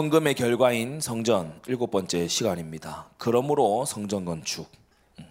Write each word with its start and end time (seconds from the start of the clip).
헌금의 0.00 0.32
결과인 0.32 0.98
성전 0.98 1.60
일곱 1.66 1.90
번째 1.90 2.26
시간입니다. 2.26 3.10
그러므로 3.18 3.84
성전 3.84 4.24
건축 4.24 4.66
음. 5.18 5.26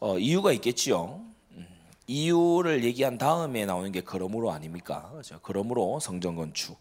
어, 0.00 0.18
이유가 0.18 0.52
있겠지요. 0.52 1.22
음. 1.52 1.66
이유를 2.06 2.84
얘기한 2.84 3.16
다음에 3.16 3.64
나오는 3.64 3.90
게 3.92 4.02
그러므로 4.02 4.50
아닙니까? 4.50 5.08
그렇죠? 5.10 5.40
그러므로 5.42 5.98
성전 6.00 6.36
건축. 6.36 6.78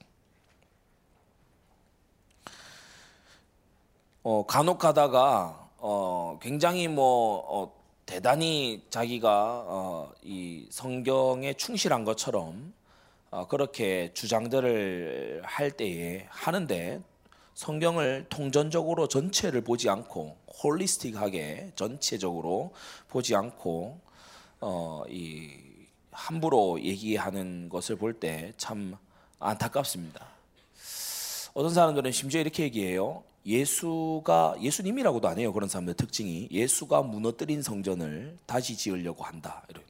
어, 4.23 4.45
간혹 4.45 4.79
가다가 4.79 5.69
어, 5.77 6.37
굉장히 6.41 6.89
뭐 6.89 7.45
어, 7.47 7.71
대단히 8.05 8.83
자기가 8.89 9.63
어, 9.65 10.11
이 10.23 10.67
성경에 10.71 11.53
충실한 11.53 12.03
것처럼 12.03 12.73
어, 12.73 12.76
그렇게 13.45 14.11
주장들을 14.13 15.41
할 15.43 15.71
때에 15.71 16.25
하는데 16.29 17.01
성경을 17.53 18.27
통전적으로 18.29 19.07
전체를 19.07 19.61
보지 19.61 19.89
않고 19.89 20.37
홀리스틱하게 20.63 21.71
전체적으로 21.75 22.71
보지 23.09 23.35
않고 23.35 23.99
어, 24.61 25.03
이 25.09 25.51
함부로 26.11 26.79
얘기하는 26.81 27.69
것을 27.69 27.95
볼 27.97 28.19
때 28.19 28.53
참 28.57 28.95
안타깝습니다. 29.39 30.25
어떤 31.53 31.73
사람들은 31.73 32.11
심지어 32.11 32.41
이렇게 32.41 32.63
얘기해요. 32.63 33.23
예수가 33.45 34.57
예수님이라고도 34.61 35.27
안 35.27 35.39
해요. 35.39 35.53
그런 35.53 35.69
사람들 35.69 35.93
특징이 35.93 36.47
예수가 36.51 37.03
무너뜨린 37.03 37.61
성전을 37.61 38.37
다시 38.45 38.75
지으려고 38.75 39.23
한다. 39.23 39.63
이런. 39.69 39.83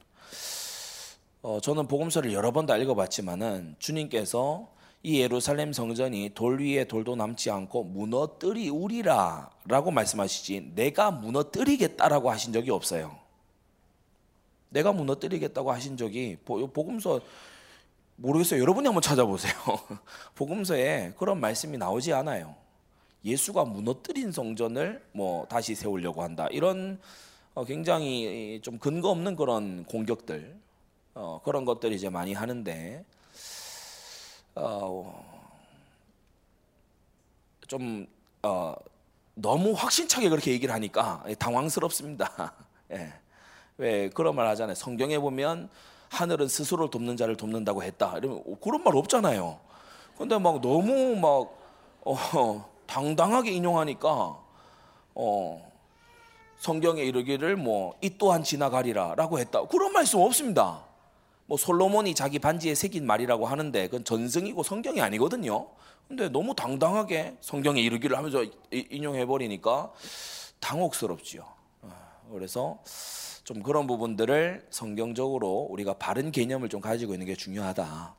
어, 1.48 1.60
저는 1.60 1.86
복음서를 1.88 2.34
여러 2.34 2.52
번 2.52 2.66
다 2.66 2.76
읽어봤지만은 2.76 3.76
주님께서 3.78 4.68
이 5.02 5.18
예루살렘 5.18 5.72
성전이 5.72 6.32
돌 6.34 6.60
위에 6.60 6.84
돌도 6.84 7.16
남지 7.16 7.50
않고 7.50 7.84
무너뜨리 7.84 8.68
우리라라고 8.68 9.90
말씀하시지 9.90 10.72
내가 10.74 11.10
무너뜨리겠다라고 11.10 12.30
하신 12.30 12.52
적이 12.52 12.72
없어요. 12.72 13.16
내가 14.68 14.92
무너뜨리겠다고 14.92 15.72
하신 15.72 15.96
적이 15.96 16.36
복음서 16.44 17.22
모르겠어요. 18.16 18.60
여러분이 18.60 18.86
한번 18.86 19.00
찾아보세요. 19.00 19.54
복음서에 20.36 21.14
그런 21.16 21.40
말씀이 21.40 21.78
나오지 21.78 22.12
않아요. 22.12 22.56
예수가 23.24 23.64
무너뜨린 23.64 24.32
성전을 24.32 25.02
뭐 25.12 25.46
다시 25.46 25.74
세우려고 25.74 26.22
한다. 26.22 26.46
이런 26.50 27.00
어, 27.54 27.64
굉장히 27.64 28.60
좀 28.62 28.78
근거 28.78 29.08
없는 29.08 29.34
그런 29.34 29.84
공격들 29.84 30.67
어, 31.14 31.40
그런 31.44 31.64
것들이 31.64 31.94
이제 31.96 32.08
많이 32.08 32.32
하는데 32.32 33.04
어, 34.54 35.24
좀 37.66 38.06
어, 38.42 38.74
너무 39.34 39.72
확신차게 39.72 40.28
그렇게 40.28 40.52
얘기를 40.52 40.74
하니까 40.74 41.24
당황스럽습니다. 41.38 42.52
예. 42.92 43.12
왜 43.76 44.08
그런 44.10 44.34
말 44.34 44.46
하잖아요. 44.48 44.74
성경에 44.74 45.18
보면 45.18 45.68
하늘은 46.10 46.48
스스로 46.48 46.90
돕는 46.90 47.16
자를 47.16 47.36
돕는다고 47.36 47.82
했다. 47.82 48.16
이러면 48.18 48.42
그런 48.60 48.82
말 48.82 48.96
없잖아요. 48.96 49.60
근데 50.16 50.36
막 50.38 50.60
너무 50.60 51.14
막 51.16 51.56
어, 52.04 52.68
당당하게 52.86 53.52
인용하니까 53.52 54.36
어, 55.14 55.72
성경에 56.58 57.02
이르기를 57.02 57.56
뭐 57.56 57.94
이 58.00 58.10
또한 58.18 58.42
지나가리라라고 58.42 59.38
했다. 59.38 59.64
그런 59.66 59.92
말씀 59.92 60.18
없습니다. 60.20 60.87
뭐 61.48 61.56
솔로몬이 61.56 62.14
자기 62.14 62.38
반지에 62.38 62.74
새긴 62.74 63.06
말이라고 63.06 63.46
하는데 63.46 63.86
그건 63.86 64.04
전승이고 64.04 64.62
성경이 64.62 65.00
아니거든요. 65.00 65.66
근데 66.06 66.28
너무 66.28 66.54
당당하게 66.54 67.36
성경에 67.40 67.80
이르기를 67.80 68.16
하면서 68.18 68.44
인용해 68.70 69.24
버리니까 69.24 69.90
당혹스럽지요. 70.60 71.46
어, 71.82 72.30
그래서 72.34 72.78
좀 73.44 73.62
그런 73.62 73.86
부분들을 73.86 74.66
성경적으로 74.68 75.66
우리가 75.70 75.94
바른 75.94 76.32
개념을 76.32 76.68
좀 76.68 76.82
가지고 76.82 77.14
있는 77.14 77.26
게 77.26 77.34
중요하다. 77.34 78.14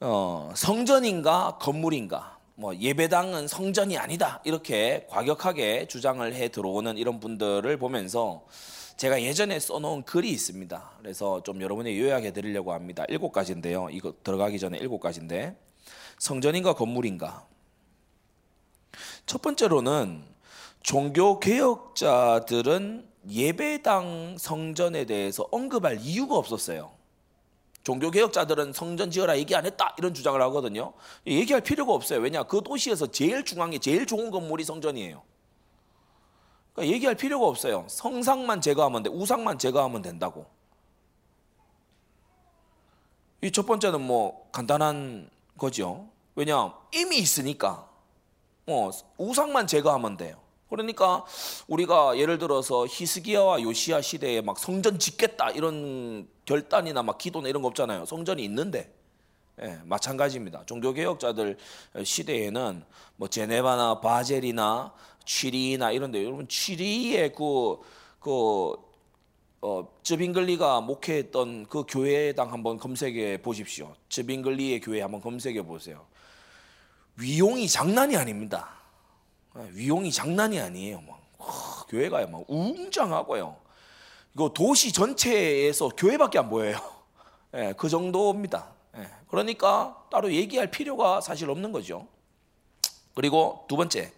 어, 0.00 0.52
성전인가 0.56 1.58
건물인가 1.60 2.38
뭐 2.54 2.74
예배당은 2.74 3.48
성전이 3.48 3.98
아니다 3.98 4.40
이렇게 4.44 5.06
과격하게 5.10 5.88
주장을 5.88 6.34
해 6.34 6.48
들어오는 6.48 6.96
이런 6.96 7.20
분들을 7.20 7.76
보면서 7.76 8.44
제가 8.98 9.22
예전에 9.22 9.60
써놓은 9.60 10.02
글이 10.02 10.28
있습니다. 10.28 10.90
그래서 10.98 11.40
좀 11.44 11.62
여러분이 11.62 11.96
요약해 12.00 12.32
드리려고 12.32 12.72
합니다. 12.72 13.04
일곱 13.08 13.30
가지인데요. 13.30 13.88
이거 13.92 14.12
들어가기 14.24 14.58
전에 14.58 14.76
일곱 14.76 14.98
가지인데 14.98 15.56
성전인가 16.18 16.74
건물인가. 16.74 17.46
첫 19.24 19.40
번째로는 19.40 20.24
종교 20.82 21.38
개혁자들은 21.38 23.06
예배당 23.30 24.36
성전에 24.36 25.04
대해서 25.04 25.46
언급할 25.52 26.00
이유가 26.00 26.34
없었어요. 26.34 26.90
종교 27.84 28.10
개혁자들은 28.10 28.72
성전 28.72 29.12
지어라 29.12 29.38
얘기 29.38 29.54
안 29.54 29.64
했다 29.64 29.94
이런 29.96 30.12
주장을 30.12 30.42
하거든요. 30.42 30.92
얘기할 31.24 31.60
필요가 31.60 31.92
없어요. 31.92 32.18
왜냐 32.18 32.42
그 32.42 32.62
도시에서 32.64 33.12
제일 33.12 33.44
중앙에 33.44 33.78
제일 33.78 34.06
좋은 34.06 34.32
건물이 34.32 34.64
성전이에요. 34.64 35.22
그러니까 36.78 36.94
얘기할 36.94 37.14
필요가 37.16 37.46
없어요. 37.46 37.84
성상만 37.88 38.60
제거하면 38.60 39.02
돼. 39.02 39.10
우상만 39.10 39.58
제거하면 39.58 40.02
된다고. 40.02 40.46
이 43.42 43.50
첫 43.52 43.66
번째는 43.66 44.00
뭐 44.00 44.48
간단한 44.52 45.30
거죠. 45.56 46.08
왜냐 46.34 46.72
이미 46.94 47.18
있으니까. 47.18 47.88
어, 48.66 48.90
우상만 49.16 49.66
제거하면 49.66 50.16
돼요. 50.16 50.36
그러니까 50.68 51.24
우리가 51.66 52.18
예를 52.18 52.38
들어서 52.38 52.86
히스기야와 52.86 53.62
요시야 53.62 54.02
시대에 54.02 54.40
막 54.42 54.58
성전 54.58 54.98
짓겠다 54.98 55.50
이런 55.50 56.28
결단이나 56.44 57.02
막 57.02 57.16
기도나 57.18 57.48
이런 57.48 57.62
거 57.62 57.68
없잖아요. 57.68 58.04
성전이 58.04 58.44
있는데 58.44 58.92
예, 59.62 59.78
마찬가지입니다. 59.84 60.64
종교 60.66 60.92
개혁자들 60.92 61.56
시대에는 62.04 62.84
뭐 63.16 63.28
제네바나 63.28 64.00
바젤이나 64.00 64.92
취리나 65.24 65.90
이런데 65.90 66.24
여러분 66.24 66.46
취리의 66.48 67.32
그그 67.32 67.80
그, 68.20 68.74
어, 69.60 69.88
즈빙글리가 70.02 70.80
목회했던 70.82 71.66
그 71.66 71.84
교회당 71.88 72.52
한번 72.52 72.78
검색해 72.78 73.42
보십시오. 73.42 73.94
즈빙글리의 74.08 74.80
교회 74.80 75.00
한번 75.02 75.20
검색해 75.20 75.62
보세요. 75.62 76.06
위용이 77.16 77.68
장난이 77.68 78.16
아닙니다. 78.16 78.70
예, 79.58 79.68
위용이 79.72 80.12
장난이 80.12 80.60
아니에요. 80.60 81.00
막 81.00 81.20
와, 81.38 81.84
교회가 81.88 82.26
막 82.28 82.44
웅장하고요. 82.46 83.56
이거 84.34 84.48
도시 84.50 84.92
전체에서 84.92 85.88
교회밖에 85.88 86.38
안 86.38 86.48
보여요. 86.48 86.78
예, 87.54 87.74
그 87.76 87.88
정도입니다. 87.88 88.77
예, 88.98 89.08
그러니까 89.28 90.04
따로 90.10 90.32
얘기할 90.32 90.70
필요가 90.70 91.20
사실 91.20 91.48
없는 91.50 91.72
거죠. 91.72 92.06
그리고 93.14 93.64
두 93.68 93.76
번째, 93.76 94.12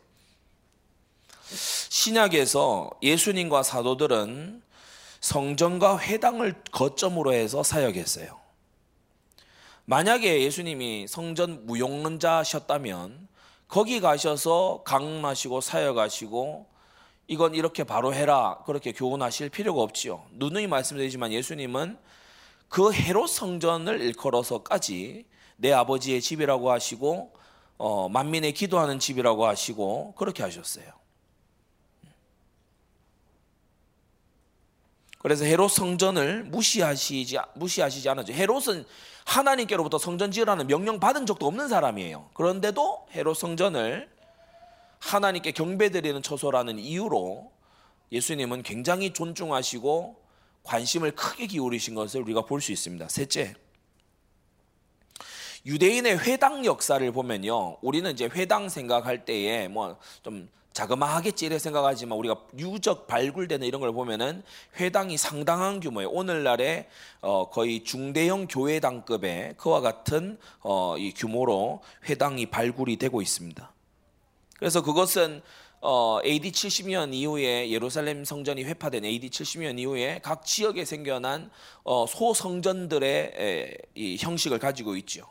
신약에서 1.88 2.90
예수님과 3.02 3.62
사도들은 3.62 4.62
성전과 5.20 5.98
회당을 5.98 6.62
거점으로 6.70 7.32
해서 7.32 7.62
사역했어요. 7.62 8.38
만약에 9.84 10.42
예수님이 10.42 11.06
성전 11.08 11.66
무용론자셨다면 11.66 13.28
거기 13.66 14.00
가셔서 14.00 14.82
강론하시고 14.84 15.60
사역하시고 15.60 16.66
이건 17.26 17.54
이렇게 17.54 17.84
바로 17.84 18.14
해라 18.14 18.58
그렇게 18.66 18.92
교훈하실 18.92 19.50
필요가 19.50 19.82
없지요. 19.82 20.24
누누이 20.32 20.66
말씀드리지만 20.66 21.32
예수님은 21.32 21.98
그 22.70 22.92
헤롯 22.92 23.28
성전을 23.28 24.00
일컬어서까지 24.00 25.26
내 25.56 25.72
아버지의 25.72 26.22
집이라고 26.22 26.70
하시고 26.70 27.32
어, 27.76 28.08
만민의 28.08 28.54
기도하는 28.54 29.00
집이라고 29.00 29.44
하시고 29.44 30.14
그렇게 30.14 30.44
하셨어요. 30.44 30.86
그래서 35.18 35.44
헤롯 35.44 35.70
성전을 35.70 36.44
무시하시지 36.44 37.36
무시하시지 37.56 38.08
않았죠. 38.08 38.32
헤롯은 38.32 38.86
하나님께로부터 39.24 39.98
성전 39.98 40.30
지으라는 40.30 40.68
명령 40.68 41.00
받은 41.00 41.26
적도 41.26 41.46
없는 41.46 41.68
사람이에요. 41.68 42.30
그런데도 42.34 43.08
헤롯 43.10 43.36
성전을 43.36 44.08
하나님께 45.00 45.50
경배드리는 45.52 46.22
처소라는 46.22 46.78
이유로 46.78 47.50
예수님은 48.12 48.62
굉장히 48.62 49.12
존중하시고 49.12 50.20
관심을 50.62 51.12
크게 51.12 51.46
기울이신 51.46 51.94
것을 51.94 52.20
우리가 52.22 52.42
볼 52.42 52.60
수 52.60 52.72
있습니다. 52.72 53.08
셋째, 53.08 53.54
유대인의 55.66 56.18
회당 56.20 56.64
역사를 56.64 57.10
보면요, 57.12 57.76
우리는 57.82 58.10
이제 58.12 58.28
회당 58.32 58.68
생각할 58.68 59.24
때에 59.24 59.68
뭐 59.68 59.98
좀 60.22 60.48
자그마하겠지 60.72 61.46
이래 61.46 61.58
생각하지만 61.58 62.16
우리가 62.16 62.36
유적 62.56 63.08
발굴되는 63.08 63.66
이런 63.66 63.80
걸 63.80 63.92
보면은 63.92 64.44
회당이 64.78 65.16
상당한 65.18 65.80
규모의 65.80 66.06
오늘날의 66.06 66.86
어 67.22 67.50
거의 67.50 67.82
중대형 67.82 68.46
교회당급의 68.46 69.54
그와 69.58 69.80
같은 69.80 70.38
어 70.60 70.96
이 70.96 71.12
규모로 71.12 71.82
회당이 72.08 72.46
발굴이 72.46 72.96
되고 72.96 73.20
있습니다. 73.20 73.72
그래서 74.58 74.80
그것은 74.82 75.42
어, 75.82 76.20
AD 76.24 76.50
70년 76.52 77.14
이후에 77.14 77.70
예루살렘 77.70 78.24
성전이 78.24 78.64
회파된 78.64 79.04
AD 79.04 79.30
70년 79.30 79.78
이후에 79.78 80.20
각 80.22 80.44
지역에 80.44 80.84
생겨난 80.84 81.50
어, 81.84 82.06
소성전들의 82.06 83.32
에, 83.36 83.74
이 83.94 84.16
형식을 84.20 84.58
가지고 84.58 84.96
있죠. 84.96 85.26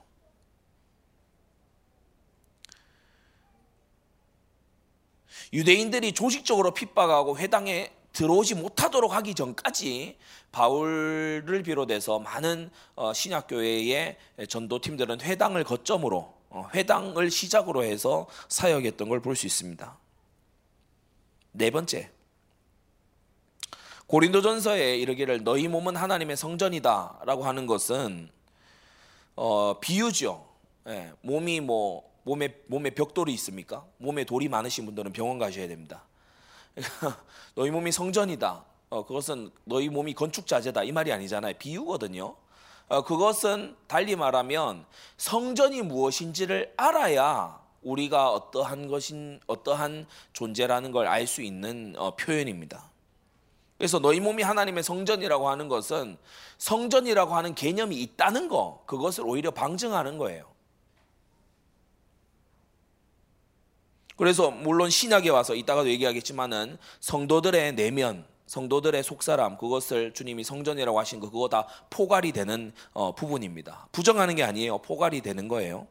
유대인들이 5.54 6.14
조직적으로 6.14 6.74
핍박하고 6.74 7.38
회당에 7.38 7.92
들어오지 8.14 8.56
못하도록 8.56 9.14
하기 9.14 9.36
전까지 9.36 10.18
바울을 10.52 11.64
비롯해서 11.64 12.20
많은 12.20 12.72
어, 12.96 13.14
신약교회의 13.14 14.18
전도팀들은 14.48 15.22
회당을 15.22 15.64
거점으로 15.64 16.34
어, 16.50 16.68
회당을 16.74 17.30
시작으로 17.30 17.84
해서 17.84 18.28
사역했던 18.50 19.10
걸 19.10 19.20
볼 19.22 19.36
수 19.36 19.46
있습니다. 19.46 20.09
네 21.52 21.70
번째, 21.72 22.12
고린도전서에 24.08 24.98
이르기를 24.98 25.44
너희 25.44 25.68
몸은 25.68 25.96
하나님의 25.96 26.36
성전이다라고 26.38 27.44
하는 27.44 27.68
것은 27.68 28.30
어, 29.36 29.80
비유죠. 29.80 30.48
예, 30.88 31.14
몸이 31.22 31.62
뭐 31.62 32.10
몸에 32.24 32.56
몸에 32.68 32.90
벽돌이 32.90 33.34
있습니까? 33.34 33.86
몸에 33.98 34.24
돌이 34.24 34.50
많으신 34.50 34.86
분들은 34.86 35.14
병원 35.14 35.38
가셔야 35.40 35.68
됩니다. 35.68 36.04
너희 37.56 37.72
몸이 37.72 37.92
성전이다. 37.92 38.66
어, 38.90 39.06
그것은 39.06 39.52
너희 39.66 39.90
몸이 39.90 40.14
건축 40.14 40.48
자재다 40.48 40.84
이 40.84 40.92
말이 40.92 41.12
아니잖아요. 41.12 41.54
비유거든요. 41.60 42.36
어, 42.88 43.04
그것은 43.04 43.76
달리 43.88 44.16
말하면 44.16 44.86
성전이 45.18 45.84
무엇인지를 45.84 46.74
알아야 46.78 47.60
우리가 47.82 48.32
어떠한 48.32 48.88
것인 48.88 49.40
어떠한 49.48 50.06
존재라는 50.34 50.92
걸 50.92 51.08
알 51.08 51.28
수 51.28 51.42
있는 51.42 51.94
어, 51.98 52.16
표현입니다. 52.16 52.90
그래서 53.78 54.00
너희 54.00 54.20
몸이 54.20 54.44
하나님의 54.44 54.84
성전이라고 54.84 55.50
하는 55.50 55.70
것은 55.70 56.18
성전이라고 56.58 57.34
하는 57.34 57.56
개념이 57.56 57.96
있다는 58.02 58.50
거, 58.50 58.84
그것을 58.86 59.24
오히려 59.26 59.52
방증하는 59.52 60.18
거예요. 60.18 60.50
그래서 64.18 64.52
물론 64.52 64.90
신약에 64.90 65.30
와서 65.30 65.56
이따가도 65.56 65.88
얘기하겠지만은 65.90 66.78
성도들의 67.00 67.76
내면, 67.76 68.26
성도들의 68.48 69.02
속사람 69.02 69.58
그것을 69.58 70.14
주님이 70.14 70.44
성전이라고 70.44 71.00
하신 71.00 71.22
거 71.22 71.30
그거 71.30 71.48
다 71.48 71.66
포괄이 71.90 72.34
되는 72.34 72.74
어, 72.92 73.16
부분입니다. 73.16 73.88
부정하는 73.94 74.36
게 74.36 74.44
아니에요. 74.44 74.80
포괄이 74.80 75.22
되는 75.22 75.48
거예요. 75.48 75.88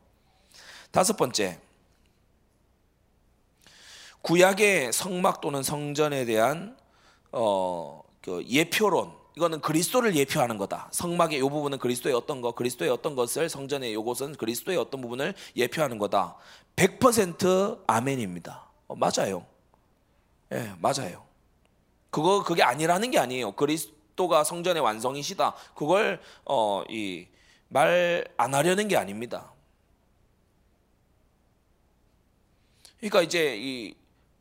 다섯 0.90 1.16
번째. 1.16 1.58
구약의 4.28 4.92
성막 4.92 5.40
또는 5.40 5.62
성전에 5.62 6.26
대한 6.26 6.76
어, 7.32 8.02
그 8.20 8.44
예표론 8.46 9.10
이거는 9.38 9.62
그리스도를 9.62 10.14
예표하는 10.16 10.58
거다. 10.58 10.90
성막의 10.92 11.38
이 11.38 11.40
부분은 11.40 11.78
그리스도의 11.78 12.14
어떤 12.14 12.42
것, 12.42 12.54
그리스도의 12.54 12.90
어떤 12.90 13.14
것을 13.16 13.48
성전의 13.48 13.90
이것은 13.92 14.34
그리스도의 14.34 14.76
어떤 14.76 15.00
부분을 15.00 15.32
예표하는 15.56 15.96
거다. 15.96 16.36
100% 16.76 17.84
아멘입니다. 17.86 18.68
어, 18.88 18.96
맞아요. 18.96 19.46
예, 20.52 20.56
네, 20.56 20.72
맞아요. 20.78 21.24
그거 22.10 22.44
그게 22.44 22.62
아니라는 22.62 23.10
게 23.10 23.18
아니에요. 23.18 23.52
그리스도가 23.52 24.44
성전의 24.44 24.82
완성이시다. 24.82 25.54
그걸 25.74 26.20
어, 26.44 26.82
이 26.90 27.28
말 27.70 28.26
안 28.36 28.54
하려는 28.54 28.88
게 28.88 28.96
아닙니다. 28.96 29.52
그러니까 32.98 33.22
이제 33.22 33.56
이 33.58 33.94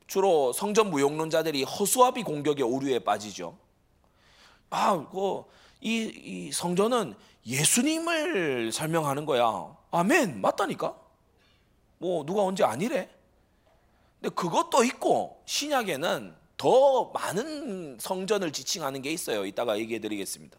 주로 0.08 0.54
성전 0.54 0.90
무용론자들이 0.90 1.64
허수아비 1.64 2.24
공격의 2.24 2.64
오류에 2.64 3.00
빠지죠. 3.00 3.58
아, 4.70 5.08
그, 5.10 5.44
이, 5.82 6.04
이 6.06 6.52
성전은 6.52 7.16
예수님을 7.46 8.72
설명하는 8.72 9.26
거야. 9.26 9.76
아멘, 9.92 10.42
맞다니까? 10.42 10.96
뭐, 12.00 12.26
누가 12.26 12.44
언제 12.44 12.64
아니래? 12.64 13.10
근데 14.20 14.34
그것도 14.34 14.84
있고, 14.86 15.42
신약에는 15.46 16.36
더 16.58 17.06
많은 17.14 17.98
성전을 18.00 18.52
지칭하는 18.52 19.02
게 19.02 19.12
있어요. 19.12 19.46
이따가 19.46 19.78
얘기해 19.78 20.00
드리겠습니다. 20.00 20.58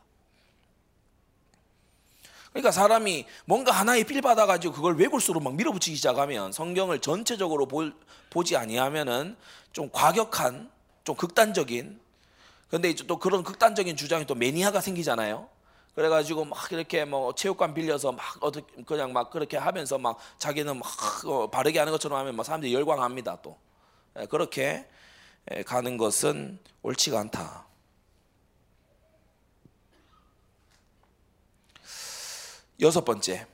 그러니까 2.50 2.70
사람이 2.70 3.26
뭔가 3.44 3.72
하나에 3.72 4.02
필 4.04 4.20
받아가지고 4.22 4.74
그걸 4.74 4.96
외골수로 4.96 5.40
막 5.40 5.54
밀어붙이기 5.54 5.96
시작하면 5.96 6.52
성경을 6.52 7.00
전체적으로 7.00 7.66
보, 7.66 7.90
보지 8.30 8.56
아니하면은 8.56 9.36
좀 9.72 9.90
과격한, 9.92 10.70
좀 11.04 11.16
극단적인 11.16 12.00
근데 12.70 12.90
이제 12.90 13.04
또 13.06 13.18
그런 13.18 13.42
극단적인 13.42 13.96
주장이 13.96 14.26
또 14.26 14.34
매니아가 14.34 14.80
생기잖아요. 14.80 15.48
그래가지고 15.94 16.44
막 16.44 16.70
이렇게 16.70 17.04
뭐 17.04 17.34
체육관 17.34 17.74
빌려서 17.74 18.12
막 18.12 18.24
어떻게 18.40 18.82
그냥 18.84 19.12
막 19.12 19.30
그렇게 19.30 19.56
하면서 19.56 19.98
막 19.98 20.18
자기는 20.38 20.78
막 20.78 20.86
어, 21.26 21.50
바르게 21.50 21.78
하는 21.78 21.90
것처럼 21.90 22.18
하면 22.20 22.36
막 22.36 22.44
사람들이 22.44 22.72
열광합니다 22.72 23.38
또 23.42 23.58
예, 24.18 24.26
그렇게 24.26 24.86
예, 25.50 25.62
가는 25.62 25.96
것은 25.96 26.58
옳지가 26.82 27.18
않다. 27.18 27.67
여섯 32.80 33.04
번째. 33.04 33.46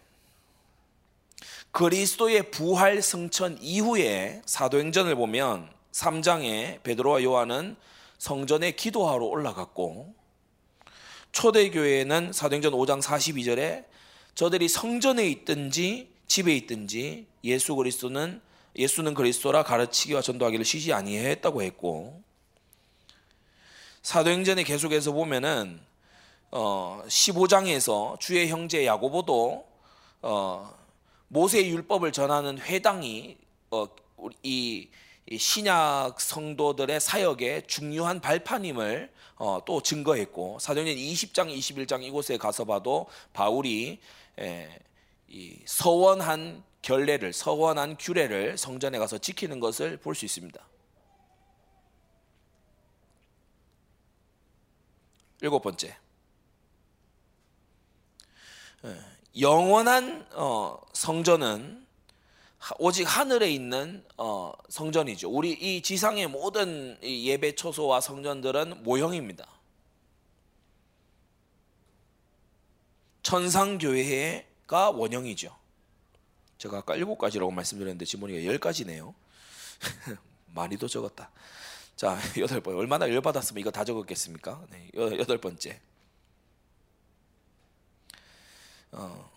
그리스도의 1.71 2.50
부활 2.50 3.03
승천 3.03 3.59
이후에 3.61 4.43
사도행전을 4.47 5.17
보면 5.17 5.69
3장에 5.93 6.82
베드로와 6.82 7.23
요한은 7.23 7.76
성전에 8.19 8.73
기도하러 8.73 9.25
올라갔고 9.25 10.15
초대교회는 11.32 12.32
사도행전 12.32 12.73
5장 12.73 13.03
42절에 13.03 13.85
저들이 14.35 14.69
성전에 14.69 15.26
있든지 15.29 16.12
집에 16.26 16.55
있든지 16.56 17.26
예수 17.43 17.75
그리스도는 17.75 18.41
예수는 18.76 19.15
그리스도라 19.15 19.62
가르치기와 19.65 20.21
전도하기를 20.23 20.65
쉬지 20.65 20.93
아니했다고 20.93 21.62
했고 21.62 22.23
사도행전에 24.03 24.64
계속해서 24.64 25.12
보면은 25.12 25.81
어 26.56 27.02
15장에서 27.08 28.18
주의 28.20 28.49
형제 28.49 28.87
야고보도 28.87 29.66
어 30.23 30.75
모세의 31.26 31.68
율법을 31.68 32.12
전하는 32.12 32.58
회당이 32.58 33.37
어이 33.70 34.88
신약 35.37 36.20
성도들의 36.20 37.00
사역의 37.00 37.66
중요한 37.66 38.20
발판임을 38.20 39.12
어, 39.37 39.58
또 39.66 39.82
증거했고 39.82 40.61
사도행전 40.61 40.94
20장 40.94 41.52
21장 41.52 42.04
이곳에 42.04 42.37
가서 42.37 42.64
봐도 42.64 43.06
바울이 43.32 43.99
에, 44.38 44.78
이 45.26 45.58
서원한 45.64 46.62
결례를 46.82 47.32
서원한 47.32 47.96
규례를 47.99 48.56
성전에 48.58 48.99
가서 48.99 49.18
지키는 49.18 49.58
것을 49.58 49.96
볼 49.96 50.14
수 50.14 50.25
있습니다. 50.25 50.64
일곱 55.40 55.61
번째 55.61 56.03
영원한 59.38 60.26
어, 60.33 60.79
성전은 60.93 61.85
오직 62.79 63.05
하늘에 63.05 63.50
있는 63.50 64.05
어, 64.17 64.53
성전이죠. 64.69 65.29
우리 65.31 65.53
이 65.53 65.83
지상의 65.83 66.29
모든 66.29 66.99
예배 67.03 67.57
처소와 67.57 68.00
성전들은 68.00 68.83
모형입니다. 68.85 69.47
천상교회가 73.23 74.91
원형이죠. 74.91 75.55
제가 76.59 76.79
아까 76.79 76.95
일곱 76.95 77.19
가지라고 77.19 77.50
말씀드렸는데 77.50 78.05
보니까 78.19 78.45
열 78.45 78.59
가지네요. 78.59 79.14
많이 80.55 80.79
더 80.79 80.87
적었다. 80.87 81.31
자, 81.97 82.19
여덟 82.38 82.61
번. 82.61 82.76
얼마나 82.76 83.09
열 83.11 83.21
받았으면 83.21 83.61
이거 83.61 83.71
다 83.71 83.85
적었겠습니까? 83.85 84.67
네, 84.71 84.91
여덟 84.95 85.38
번째. 85.38 85.81
어, 88.94 89.30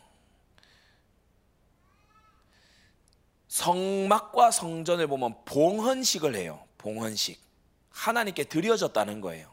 성막과 3.48 4.52
성전을 4.52 5.08
보면 5.08 5.36
봉헌식을 5.46 6.36
해요. 6.36 6.60
봉헌식. 6.78 7.40
하나님께 7.90 8.44
드려졌다는 8.46 9.22
거예요. 9.22 9.50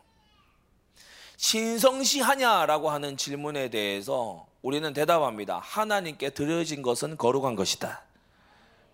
신성시 1.36 2.20
하냐라고 2.20 2.90
하는 2.90 3.16
질문에 3.16 3.70
대해서 3.70 4.46
우리는 4.62 4.92
대답합니다. 4.92 5.58
하나님께 5.58 6.30
드려진 6.30 6.82
것은 6.82 7.16
거룩한 7.16 7.56
것이다. 7.56 8.02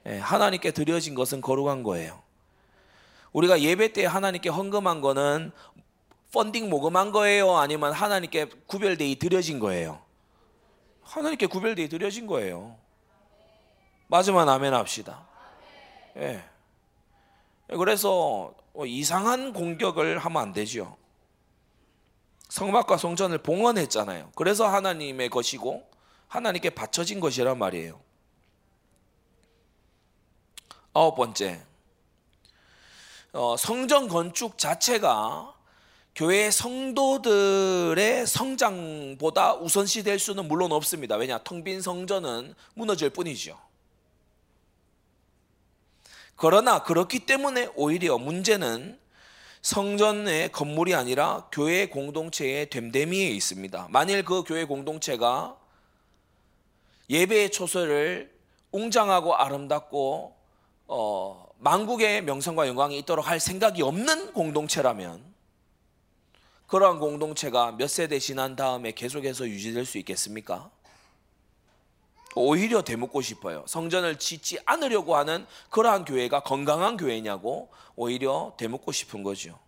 예, 0.06 0.18
하나님께 0.18 0.70
드려진 0.70 1.14
것은 1.14 1.40
거룩한 1.40 1.82
거예요. 1.82 2.22
우리가 3.32 3.60
예배 3.60 3.92
때 3.92 4.06
하나님께 4.06 4.48
헌금한 4.48 5.00
거는 5.00 5.52
펀딩 6.32 6.70
모금한 6.70 7.12
거예요? 7.12 7.56
아니면 7.56 7.92
하나님께 7.92 8.46
구별되이 8.66 9.16
드려진 9.16 9.58
거예요? 9.58 10.00
하나님께 11.10 11.46
구별되이 11.46 11.88
드려진 11.88 12.26
거예요. 12.26 12.76
맞으면 14.06 14.48
아멘 14.48 14.74
합시다. 14.74 15.26
예. 16.16 16.44
그래서 17.68 18.54
뭐 18.72 18.86
이상한 18.86 19.52
공격을 19.52 20.18
하면 20.18 20.42
안 20.42 20.52
되죠. 20.52 20.96
성막과 22.48 22.96
성전을 22.96 23.38
봉헌했잖아요. 23.38 24.32
그래서 24.34 24.68
하나님의 24.68 25.30
것이고 25.30 25.88
하나님께 26.28 26.70
바쳐진 26.70 27.20
것이란 27.20 27.58
말이에요. 27.58 28.00
아홉 30.92 31.14
번째, 31.14 31.64
어, 33.32 33.56
성전 33.56 34.08
건축 34.08 34.58
자체가 34.58 35.54
교회 36.14 36.50
성도들의 36.50 38.26
성장보다 38.26 39.54
우선시 39.54 40.02
될 40.02 40.18
수는 40.18 40.48
물론 40.48 40.72
없습니다. 40.72 41.16
왜냐, 41.16 41.38
텅 41.44 41.62
빈 41.62 41.80
성전은 41.80 42.54
무너질 42.74 43.10
뿐이죠. 43.10 43.58
그러나 46.36 46.82
그렇기 46.82 47.20
때문에 47.20 47.70
오히려 47.74 48.18
문제는 48.18 48.98
성전의 49.62 50.52
건물이 50.52 50.94
아니라 50.94 51.46
교회 51.52 51.86
공동체의 51.86 52.70
됨됨이에 52.70 53.28
있습니다. 53.28 53.88
만일 53.90 54.24
그 54.24 54.42
교회 54.42 54.64
공동체가 54.64 55.56
예배의 57.10 57.50
초소를 57.50 58.32
웅장하고 58.72 59.34
아름답고 59.34 60.34
어, 60.86 61.46
만국의 61.58 62.22
명성과 62.22 62.68
영광이 62.68 62.98
있도록 62.98 63.28
할 63.28 63.38
생각이 63.38 63.82
없는 63.82 64.32
공동체라면 64.32 65.29
그러한 66.70 67.00
공동체가 67.00 67.72
몇 67.72 67.90
세대 67.90 68.20
지난 68.20 68.54
다음에 68.54 68.92
계속해서 68.92 69.48
유지될 69.48 69.84
수 69.84 69.98
있겠습니까? 69.98 70.70
오히려 72.36 72.82
되묻고 72.82 73.22
싶어요. 73.22 73.64
성전을 73.66 74.20
짓지 74.20 74.60
않으려고 74.64 75.16
하는 75.16 75.46
그러한 75.70 76.04
교회가 76.04 76.40
건강한 76.44 76.96
교회냐고 76.96 77.70
오히려 77.96 78.54
되묻고 78.56 78.92
싶은 78.92 79.24
거죠. 79.24 79.58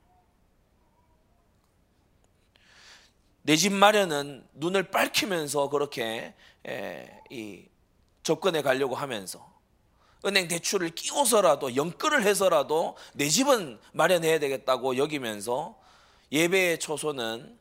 내 3.43 3.57
집 3.57 3.73
마련은 3.73 4.47
눈을 4.53 4.93
빨키면서 4.93 5.71
그렇게 5.71 6.35
이 7.31 7.65
접근해 8.23 8.63
가려고 8.63 8.95
하면서 8.95 9.53
은행 10.25 10.47
대출을 10.47 10.91
끼워서라도 10.91 11.75
연끌을 11.75 12.23
해서라도 12.23 12.97
내 13.15 13.29
집은 13.29 13.81
마련해야 13.91 14.39
되겠다고 14.39 14.97
여기면서 14.97 15.82
예배의 16.33 16.81
초소는 16.81 17.59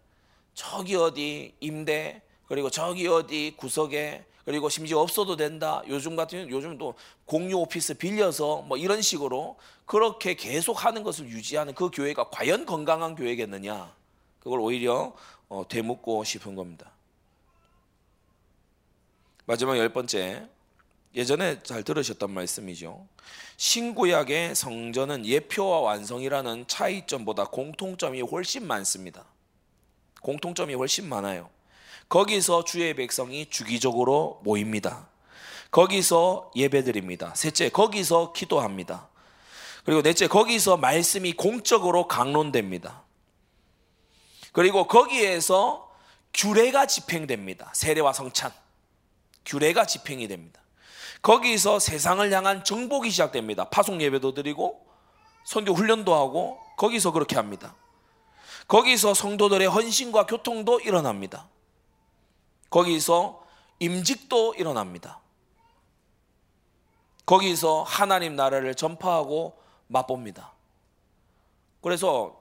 저기 0.54 0.96
어디 0.96 1.54
임대 1.60 2.22
그리고 2.48 2.70
저기 2.70 3.08
어디 3.08 3.54
구석에 3.58 4.26
그리고 4.46 4.70
심지어 4.70 5.00
없어도 5.00 5.36
된다. 5.36 5.84
요즘 5.88 6.16
같은 6.16 6.50
요즘 6.50 6.78
또 6.78 6.96
공유 7.26 7.58
오피스 7.58 7.96
빌려서 7.96 8.64
뭐 8.64 8.78
이런 8.78 9.02
식으로 9.02 9.58
그렇게 9.86 10.34
계속 10.34 10.84
하는 10.84 11.04
것을 11.04 11.28
유지하는 11.28 11.76
그 11.76 11.90
교회가 11.92 12.30
과연 12.30 12.66
건강한 12.66 13.16
교회겠느냐? 13.16 13.94
그걸 14.40 14.60
오히려 14.60 15.14
어, 15.48 15.64
되묻고 15.68 16.24
싶은 16.24 16.56
겁니다. 16.56 16.92
마지막 19.46 19.78
열 19.78 19.90
번째 19.90 20.48
예전에 21.14 21.62
잘 21.64 21.84
들으셨던 21.84 22.32
말씀이죠. 22.32 23.06
신구약의 23.58 24.56
성전은 24.56 25.26
예표와 25.26 25.82
완성이라는 25.82 26.66
차이점보다 26.68 27.46
공통점이 27.46 28.22
훨씬 28.22 28.66
많습니다. 28.66 29.26
공통점이 30.22 30.74
훨씬 30.74 31.08
많아요. 31.08 31.50
거기서 32.10 32.64
주의 32.64 32.94
백성이 32.94 33.50
주기적으로 33.50 34.42
모입니다. 34.44 35.08
거기서 35.70 36.52
예배드립니다. 36.56 37.34
셋째, 37.36 37.70
거기서 37.70 38.34
기도합니다. 38.34 39.10
그리고 39.86 40.02
넷째, 40.02 40.28
거기서 40.28 40.78
말씀이 40.78 41.34
공적으로 41.34 42.08
강론됩니다. 42.08 43.04
그리고 44.52 44.88
거기에서 44.88 45.90
규례가 46.34 46.86
집행됩니다. 46.86 47.72
세례와 47.74 48.14
성찬. 48.14 48.52
규례가 49.46 49.86
집행이 49.86 50.28
됩니다. 50.28 50.61
거기서 51.22 51.80
세상을 51.80 52.32
향한 52.32 52.64
정복이 52.64 53.10
시작됩니다. 53.12 53.66
파송 53.66 54.02
예배도 54.02 54.34
드리고 54.34 54.86
선교 55.44 55.74
훈련도 55.74 56.14
하고 56.14 56.60
거기서 56.78 57.12
그렇게 57.12 57.36
합니다. 57.36 57.76
거기서 58.68 59.14
성도들의 59.14 59.68
헌신과 59.68 60.26
교통도 60.26 60.80
일어납니다. 60.80 61.48
거기서 62.70 63.44
임직도 63.80 64.56
일어납니다. 64.56 65.20
거기서 67.26 67.84
하나님 67.84 68.36
나라를 68.36 68.76
전파하고 68.76 69.58
맛봅니다. 69.88 70.54
그래서 71.82 72.40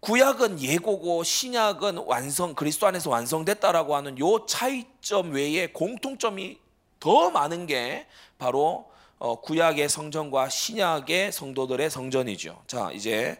구약은 0.00 0.60
예고고 0.60 1.22
신약은 1.22 1.98
완성 2.06 2.54
그리스도 2.54 2.86
안에서 2.86 3.10
완성됐다라고 3.10 3.94
하는 3.94 4.18
요 4.18 4.46
차이점 4.46 5.32
외에 5.32 5.66
공통점이 5.68 6.58
더 7.00 7.30
많은 7.30 7.66
게 7.66 8.06
바로 8.38 8.90
어, 9.18 9.40
구약의 9.40 9.88
성전과 9.88 10.48
신약의 10.48 11.32
성도들의 11.32 11.90
성전이죠. 11.90 12.62
자 12.66 12.90
이제 12.92 13.38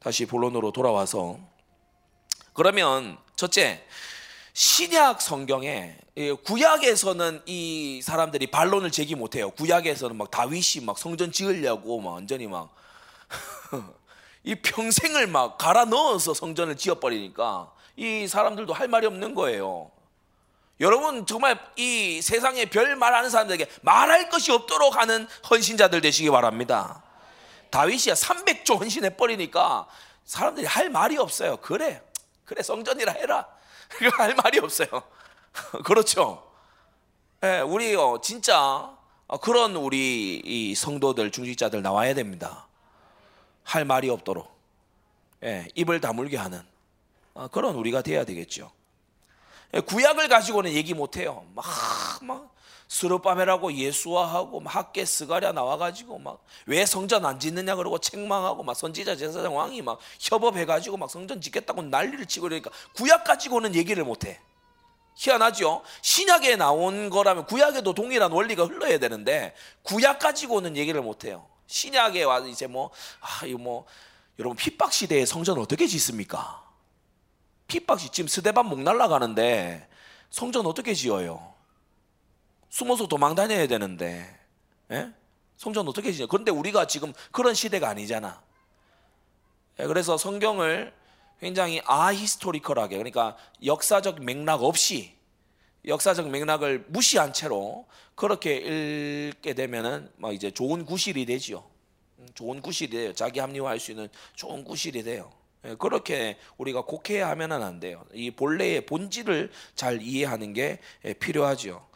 다시 0.00 0.26
본론으로 0.26 0.72
돌아와서 0.72 1.38
그러면 2.52 3.18
첫째 3.36 3.84
신약 4.54 5.20
성경에 5.22 5.96
구약에서는 6.44 7.42
이 7.46 8.00
사람들이 8.02 8.48
반론을 8.48 8.90
제기 8.90 9.14
못해요. 9.14 9.50
구약에서는 9.50 10.16
막 10.16 10.30
다윗이 10.32 10.84
막 10.84 10.98
성전 10.98 11.30
지으려고 11.30 12.00
막 12.00 12.12
완전히 12.14 12.48
막 12.48 12.74
이 14.42 14.56
평생을 14.56 15.28
막 15.28 15.58
갈아 15.58 15.84
넣어서 15.84 16.34
성전을 16.34 16.76
지어버리니까 16.76 17.72
이 17.96 18.26
사람들도 18.26 18.72
할 18.72 18.88
말이 18.88 19.06
없는 19.06 19.34
거예요. 19.34 19.92
여러분 20.80 21.26
정말 21.26 21.58
이 21.76 22.20
세상에 22.22 22.66
별 22.66 22.94
말하는 22.94 23.30
사람들에게 23.30 23.68
말할 23.82 24.28
것이 24.30 24.52
없도록 24.52 24.96
하는 24.96 25.26
헌신자들 25.50 26.00
되시기 26.00 26.30
바랍니다. 26.30 27.02
다윗이야 27.70 28.14
300조 28.14 28.80
헌신해 28.80 29.16
버리니까 29.16 29.86
사람들이 30.24 30.66
할 30.66 30.88
말이 30.90 31.18
없어요. 31.18 31.56
그래 31.58 32.02
그래 32.44 32.62
성전이라 32.62 33.12
해라. 33.12 33.46
할 34.18 34.34
말이 34.34 34.58
없어요. 34.58 34.88
그렇죠. 35.84 36.46
예, 37.42 37.60
우리 37.60 37.94
어, 37.94 38.20
진짜 38.22 38.96
어, 39.26 39.36
그런 39.38 39.76
우리 39.76 40.40
이 40.44 40.74
성도들 40.74 41.30
중직자들 41.30 41.82
나와야 41.82 42.14
됩니다. 42.14 42.68
할 43.64 43.84
말이 43.84 44.08
없도록 44.08 44.56
예, 45.44 45.66
입을 45.74 46.00
다물게 46.00 46.36
하는 46.36 46.62
어, 47.34 47.48
그런 47.48 47.74
우리가 47.74 48.02
돼야 48.02 48.24
되겠죠. 48.24 48.70
예, 49.74 49.80
구약을 49.80 50.28
가지고는 50.28 50.72
얘기 50.72 50.94
못해요. 50.94 51.44
막 51.54 51.64
막 52.22 52.54
스룹바멜하고 52.88 53.74
예수와하고 53.74 54.62
학계 54.64 55.04
스가랴 55.04 55.52
나와가지고 55.52 56.18
막 56.18 56.42
왜 56.66 56.84
성전 56.86 57.24
안 57.24 57.38
짓느냐 57.38 57.76
그러고 57.76 57.98
책망하고 57.98 58.62
막 58.62 58.74
선지자 58.74 59.16
제사장 59.16 59.54
왕이 59.56 59.82
막 59.82 59.98
협업해가지고 60.20 60.96
막 60.96 61.10
성전 61.10 61.40
짓겠다고 61.40 61.82
난리를 61.82 62.26
치고 62.26 62.44
그러니까 62.44 62.70
구약 62.94 63.24
가지고는 63.24 63.74
얘기를 63.74 64.04
못해. 64.04 64.40
희한하죠. 65.16 65.82
신약에 66.02 66.56
나온 66.56 67.10
거라면 67.10 67.46
구약에도 67.46 67.92
동일한 67.92 68.30
원리가 68.32 68.66
흘러야 68.66 68.98
되는데 68.98 69.54
구약 69.82 70.18
가지고는 70.18 70.76
얘기를 70.76 71.00
못해요. 71.02 71.46
신약에 71.66 72.22
와서 72.22 72.46
이제 72.46 72.66
뭐 72.66 72.90
아, 73.20 73.44
이거 73.46 73.58
뭐 73.58 73.86
여러분 74.38 74.56
핍박 74.56 74.92
시대에 74.92 75.26
성전 75.26 75.58
어떻게 75.58 75.86
짓습니까? 75.86 76.67
핍박 77.68 78.00
시 78.00 78.10
지금 78.10 78.26
스데반 78.28 78.66
목 78.66 78.80
날라가는데 78.80 79.86
성전 80.30 80.66
어떻게 80.66 80.94
지어요? 80.94 81.54
숨어서 82.70 83.06
도망 83.06 83.34
다녀야 83.34 83.66
되는데 83.66 84.26
예? 84.90 85.12
성전 85.56 85.86
어떻게 85.86 86.12
지냐? 86.12 86.26
그런데 86.26 86.50
우리가 86.50 86.86
지금 86.86 87.12
그런 87.30 87.54
시대가 87.54 87.90
아니잖아. 87.90 88.42
예, 89.80 89.86
그래서 89.86 90.16
성경을 90.16 90.94
굉장히 91.40 91.80
아히스토리컬하게 91.84 92.96
그러니까 92.96 93.36
역사적 93.64 94.24
맥락 94.24 94.62
없이 94.62 95.16
역사적 95.86 96.30
맥락을 96.30 96.86
무시한 96.88 97.32
채로 97.32 97.86
그렇게 98.14 98.56
읽게 98.56 99.54
되면은 99.54 100.10
뭐 100.16 100.32
이제 100.32 100.50
좋은 100.50 100.84
구실이 100.84 101.26
되지요. 101.26 101.64
음, 102.18 102.28
좋은 102.34 102.62
구실이 102.62 102.90
돼요. 102.90 103.12
자기 103.14 103.40
합리화할 103.40 103.78
수 103.78 103.92
있는 103.92 104.08
좋은 104.34 104.64
구실이 104.64 105.02
돼요. 105.02 105.37
예, 105.64 105.74
그렇게 105.78 106.36
우리가 106.56 106.82
곡해야 106.82 107.28
하면은 107.30 107.62
안 107.62 107.80
돼요. 107.80 108.04
이 108.12 108.30
본래의 108.30 108.86
본질을 108.86 109.50
잘 109.74 110.00
이해하는 110.02 110.52
게 110.52 110.78
예, 111.04 111.12
필요하죠. 111.14 111.86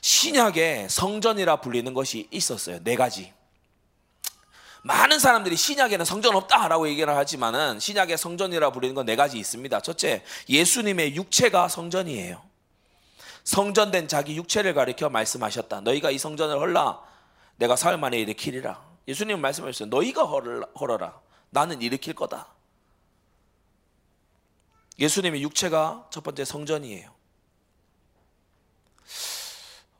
신약에 0.00 0.88
성전이라 0.90 1.60
불리는 1.60 1.92
것이 1.94 2.28
있었어요. 2.30 2.82
네 2.82 2.96
가지. 2.96 3.32
많은 4.82 5.18
사람들이 5.18 5.56
신약에는 5.56 6.04
성전 6.04 6.34
없다라고 6.36 6.88
얘기를 6.88 7.16
하지만은 7.16 7.80
신약에 7.80 8.18
성전이라 8.18 8.70
부르는 8.72 8.94
건 8.94 9.06
네 9.06 9.16
가지 9.16 9.38
있습니다. 9.38 9.80
첫째, 9.80 10.22
예수님의 10.48 11.16
육체가 11.16 11.68
성전이에요. 11.68 12.42
성전된 13.44 14.08
자기 14.08 14.36
육체를 14.36 14.74
가리켜 14.74 15.08
말씀하셨다. 15.08 15.80
너희가 15.82 16.10
이 16.10 16.18
성전을 16.18 16.58
헐라. 16.58 17.00
내가 17.56 17.76
사흘 17.76 17.96
만에 17.96 18.18
일으키리라. 18.18 18.82
예수님 19.08 19.40
말씀하셨어요. 19.40 19.88
너희가 19.88 20.24
헐어라. 20.24 21.20
나는 21.50 21.80
일으킬 21.80 22.14
거다. 22.14 22.53
예수님의 24.98 25.42
육체가 25.42 26.08
첫 26.10 26.22
번째 26.22 26.44
성전이에요. 26.44 27.12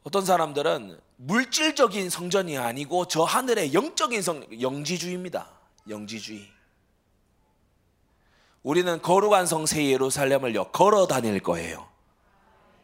어떤 0.05 0.25
사람들은 0.25 1.01
물질적인 1.17 2.11
성전이 2.11 2.59
아니고 2.59 3.07
저 3.07 3.23
하늘의 3.23 3.73
영적인 3.73 4.23
성 4.23 4.61
영지주의입니다. 4.61 5.51
영지주의. 5.89 6.53
우리는 8.63 9.01
거룩한 9.03 9.47
성새 9.47 9.91
예루살렘을요 9.91 10.71
걸어 10.71 11.07
다닐 11.07 11.41
거예요. 11.41 11.89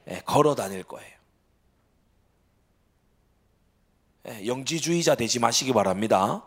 네, 0.05 0.21
걸어 0.25 0.55
다닐 0.55 0.83
거예요. 0.83 1.21
네, 4.23 4.47
영지주의자 4.47 5.15
되지 5.15 5.39
마시기 5.39 5.73
바랍니다. 5.73 6.43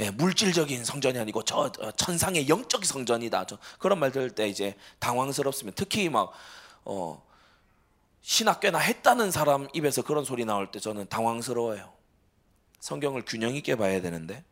네, 0.00 0.10
물질적인 0.10 0.82
성전이 0.82 1.18
아니고 1.18 1.42
저 1.42 1.70
천상의 1.70 2.48
영적 2.48 2.86
성전이다. 2.86 3.44
그런 3.78 3.98
말 3.98 4.10
들을 4.10 4.30
때 4.30 4.48
이제 4.48 4.74
당황스럽습니다. 4.98 5.76
특히 5.76 6.08
막 6.08 6.32
어, 6.86 7.22
신학 8.22 8.60
꽤나 8.60 8.78
했다는 8.78 9.30
사람 9.30 9.68
입에서 9.74 10.00
그런 10.00 10.24
소리 10.24 10.46
나올 10.46 10.70
때 10.70 10.80
저는 10.80 11.06
당황스러워요. 11.10 11.92
성경을 12.78 13.24
균형 13.26 13.54
있게 13.54 13.76
봐야 13.76 14.00
되는데. 14.00 14.42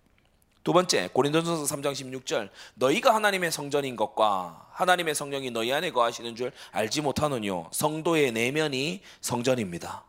두 0.64 0.74
번째, 0.74 1.08
고린도전서 1.14 1.76
3장 1.76 1.94
16절. 1.94 2.50
너희가 2.74 3.14
하나님의 3.14 3.50
성전인 3.50 3.96
것과 3.96 4.68
하나님의 4.72 5.14
성령이 5.14 5.50
너희 5.50 5.72
안에 5.72 5.92
거하시는 5.92 6.36
줄 6.36 6.52
알지 6.72 7.00
못하느뇨. 7.00 7.70
성도의 7.72 8.32
내면이 8.32 9.00
성전입니다. 9.22 10.04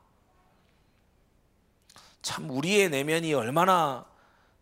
참 2.21 2.49
우리의 2.49 2.89
내면이 2.89 3.33
얼마나 3.33 4.08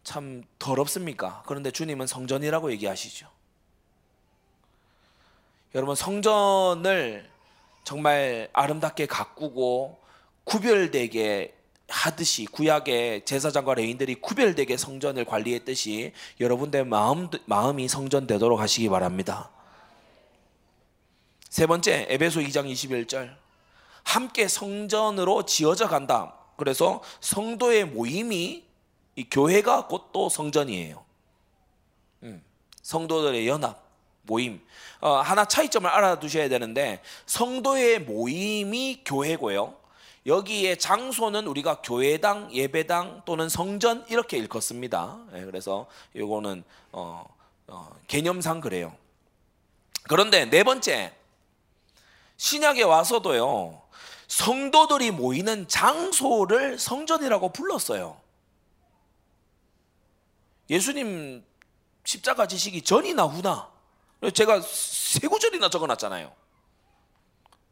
참 0.08 0.42
더럽습니까? 0.58 1.44
그런데 1.46 1.70
주님은 1.70 2.08
성전이라고 2.08 2.72
얘기하시죠. 2.72 3.28
여러분 5.76 5.98
성전을 5.98 7.30
정말 7.84 8.48
아름답게 8.54 9.08
가꾸고 9.08 10.00
구별되게 10.46 11.54
하듯이 11.90 12.46
구약의 12.46 13.26
제사장과 13.26 13.74
레인들이 13.74 14.16
구별되게 14.22 14.78
성전을 14.78 15.26
관리했듯이 15.26 16.14
여러분들 16.40 16.86
마음 16.86 17.28
마음이 17.46 17.90
성전되도록 17.90 18.62
하시기 18.62 18.88
바랍니다. 18.88 19.50
세 21.50 21.68
번째 21.68 22.08
에베소 22.08 22.40
2장 22.40 22.72
21절 22.72 23.36
함께 24.04 24.48
성전으로 24.48 25.46
지어져 25.46 25.90
간다. 25.90 26.34
그래서 26.56 27.04
성도의 27.20 27.84
모임이 27.84 28.67
이 29.18 29.26
교회가 29.30 29.88
곧 29.88 30.12
또 30.14 30.30
성전이에요. 30.30 31.04
음, 32.24 32.42
성도들의 32.82 33.48
연합. 33.48 33.86
모임. 34.22 34.62
어, 35.00 35.16
하나 35.16 35.46
차이점을 35.46 35.90
알아두셔야 35.90 36.50
되는데 36.50 37.02
성도의 37.26 38.00
모임이 38.02 39.02
교회고요. 39.06 39.76
여기에 40.26 40.76
장소는 40.76 41.48
우리가 41.48 41.82
교회당, 41.82 42.54
예배당 42.54 43.24
또는 43.26 43.48
성전 43.48 44.06
이렇게 44.10 44.38
읽었습니다. 44.38 45.18
네, 45.32 45.46
그래서 45.46 45.88
이거는 46.14 46.64
어, 46.92 47.26
어, 47.68 47.90
개념상 48.08 48.60
그래요. 48.60 48.94
그런데 50.04 50.46
네 50.50 50.64
번째 50.64 51.14
신약에 52.36 52.84
와서도요 52.84 53.82
성도들이 54.28 55.12
모이는 55.12 55.68
장소를 55.68 56.78
성전이라고 56.78 57.50
불렀어요. 57.50 58.27
예수님 60.70 61.46
십자가 62.04 62.48
지시기 62.48 62.82
전이나 62.82 63.24
후나 63.24 63.72
제가 64.34 64.62
세 64.62 65.28
구절이나 65.28 65.70
적어놨잖아요. 65.70 66.34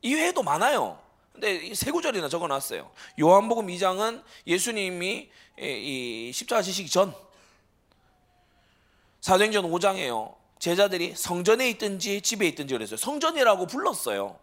이외에도 0.01 0.43
많아요. 0.43 0.99
근데 1.31 1.73
세 1.73 1.91
구절이나 1.91 2.29
적어놨어요. 2.29 2.91
요한복음 3.19 3.67
2장은 3.67 4.23
예수님이 4.47 5.29
이 5.59 6.31
십자가 6.33 6.61
지시기 6.61 6.89
전 6.89 7.13
사도행전 9.21 9.65
5장에요. 9.65 10.35
제자들이 10.59 11.15
성전에 11.15 11.69
있든지 11.71 12.21
집에 12.21 12.47
있든지 12.47 12.73
그랬어요. 12.73 12.97
성전이라고 12.97 13.67
불렀어요. 13.67 14.39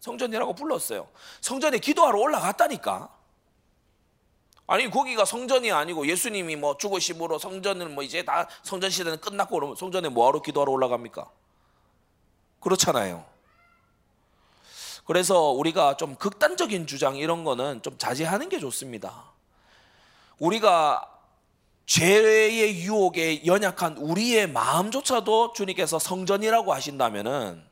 성전이라고 0.00 0.54
불렀어요. 0.54 1.08
성전에 1.40 1.78
기도하러 1.78 2.18
올라갔다니까. 2.18 3.23
아니 4.66 4.90
거기가 4.90 5.24
성전이 5.24 5.70
아니고 5.72 6.06
예수님이 6.08 6.56
뭐 6.56 6.76
죽으심으로 6.78 7.38
성전을 7.38 7.88
뭐 7.90 8.02
이제 8.02 8.22
다 8.24 8.48
성전 8.62 8.90
시대는 8.90 9.20
끝났고 9.20 9.56
그러면 9.56 9.76
성전에 9.76 10.08
뭐하러 10.08 10.40
기도하러 10.40 10.72
올라갑니까? 10.72 11.30
그렇잖아요. 12.60 13.24
그래서 15.04 15.50
우리가 15.50 15.98
좀 15.98 16.14
극단적인 16.16 16.86
주장 16.86 17.16
이런 17.16 17.44
거는 17.44 17.82
좀 17.82 17.98
자제하는 17.98 18.48
게 18.48 18.58
좋습니다. 18.58 19.24
우리가 20.38 21.10
죄의 21.84 22.82
유혹에 22.82 23.44
연약한 23.44 23.98
우리의 23.98 24.48
마음조차도 24.48 25.52
주님께서 25.52 25.98
성전이라고 25.98 26.72
하신다면은 26.72 27.62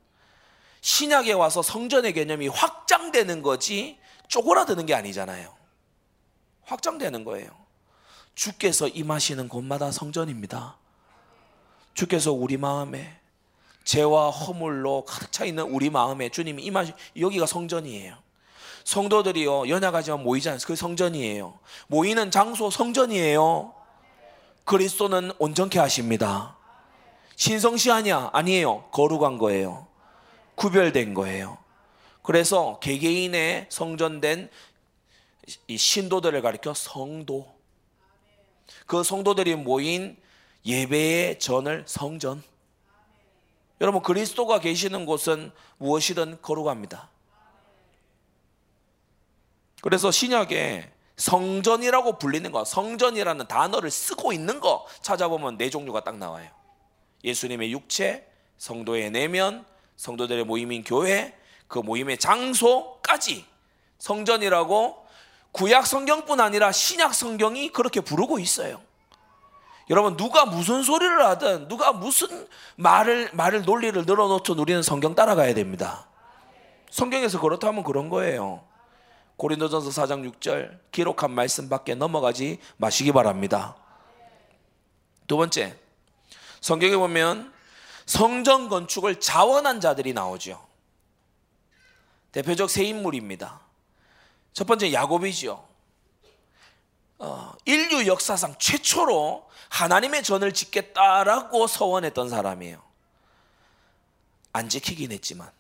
신약에 0.83 1.33
와서 1.33 1.63
성전의 1.63 2.13
개념이 2.13 2.49
확장되는 2.49 3.41
거지 3.41 3.99
쪼그라드는 4.29 4.85
게 4.85 4.95
아니잖아요. 4.95 5.62
확장되는 6.65 7.25
거예요. 7.25 7.51
주께서 8.35 8.89
임하시는 8.89 9.49
곳마다 9.49 9.91
성전입니다. 9.91 10.77
주께서 11.95 12.33
우리 12.33 12.57
마음에 12.57 13.19
죄와 13.85 14.31
허물로 14.31 15.05
가득 15.05 15.33
차 15.33 15.45
있는 15.45 15.65
우리 15.65 15.91
마음에 15.91 16.29
주님이 16.29 16.63
임하시 16.63 16.93
여기가 17.19 17.47
성전이에요. 17.47 18.17
성도들이요 18.85 19.69
연약하지만 19.69 20.23
모이지 20.23 20.49
않습니다. 20.51 20.67
그 20.67 20.77
성전이에요. 20.77 21.59
모이는 21.89 22.31
장소 22.31 22.71
성전이에요. 22.71 23.75
그리스도는 24.65 25.33
온전케 25.39 25.79
하십니다. 25.79 26.57
신성시 27.37 27.91
아니야 27.91 28.31
아니에요. 28.33 28.85
거룩한 28.93 29.39
거예요. 29.39 29.87
구별된 30.55 31.15
거예요. 31.15 31.59
그래서 32.23 32.79
개개인의 32.81 33.67
성전된 33.69 34.49
이 35.67 35.77
신도들을 35.77 36.41
가리켜 36.43 36.75
성도. 36.75 37.53
그 38.87 39.03
성도들이 39.03 39.57
모인 39.57 40.17
예배의 40.65 41.39
전을 41.39 41.85
성전. 41.87 42.43
여러분 43.81 44.03
그리스도가 44.03 44.61
계시는 44.61 45.07
곳은 45.07 45.51
무엇이든 45.79 46.41
거룩합니다. 46.41 47.11
그래서 49.81 50.13
신약에 50.13 50.93
성전이라고 51.17 52.19
불리는 52.19 52.51
거, 52.53 52.65
성전이라는 52.65 53.49
단어를 53.49 53.91
쓰고 53.91 54.33
있는 54.33 54.61
거 54.61 54.87
찾아보면 55.03 55.59
네 55.59 55.71
종류가 55.71 56.05
딱 56.05 56.17
나와요. 56.19 56.49
예수님의 57.25 57.73
육체, 57.73 58.27
성도의 58.59 59.11
내면, 59.11 59.65
성도들의 59.97 60.45
모임인 60.45 60.85
교회, 60.85 61.37
그 61.67 61.81
모임의 61.81 62.19
장소까지 62.19 63.45
성전이라고 63.99 65.02
구약 65.53 65.87
성경뿐 65.87 66.41
아니라 66.41 66.73
신약 66.73 67.15
성경이 67.15 67.71
그렇게 67.71 68.01
부르고 68.01 68.39
있어요. 68.39 68.81
여러분 69.91 70.17
누가 70.17 70.45
무슨 70.45 70.83
소리를 70.83 71.25
하든 71.27 71.69
누가 71.69 71.93
무슨 71.93 72.49
말을 72.77 73.31
말을 73.33 73.65
논리를 73.65 74.05
늘어놓든 74.05 74.59
우리는 74.59 74.83
성경 74.83 75.15
따라가야 75.15 75.55
됩니다. 75.55 76.07
성경에서 76.91 77.41
그렇다면 77.41 77.85
그런 77.85 78.09
거예요. 78.09 78.65
고린도전서 79.37 79.91
4장 79.91 80.31
6절 80.31 80.79
기록한 80.93 81.31
말씀밖에 81.33 81.95
넘어가지 81.95 82.59
마시기 82.77 83.13
바랍니다. 83.13 83.77
두 85.27 85.37
번째 85.37 85.77
성경에 86.61 86.97
보면 86.97 87.53
성전 88.07 88.69
건축을 88.69 89.21
자원한 89.21 89.81
자들이 89.81 90.13
나오죠. 90.13 90.65
대표적 92.31 92.71
세 92.71 92.85
인물입니다. 92.85 93.62
첫 94.53 94.67
번째 94.67 94.93
야곱이지요. 94.93 95.65
어, 97.19 97.53
인류 97.65 98.07
역사상 98.07 98.57
최초로 98.59 99.49
하나님의 99.69 100.23
전을 100.23 100.53
짓겠다라고 100.53 101.67
서원했던 101.67 102.29
사람이에요. 102.29 102.83
안 104.53 104.69
지키긴 104.69 105.13
했지만 105.13 105.51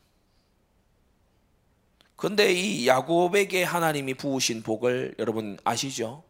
근데 2.16 2.52
이 2.52 2.86
야곱에게 2.86 3.64
하나님이 3.64 4.14
부으신 4.14 4.62
복을 4.62 5.14
여러분 5.18 5.58
아시죠? 5.64 6.22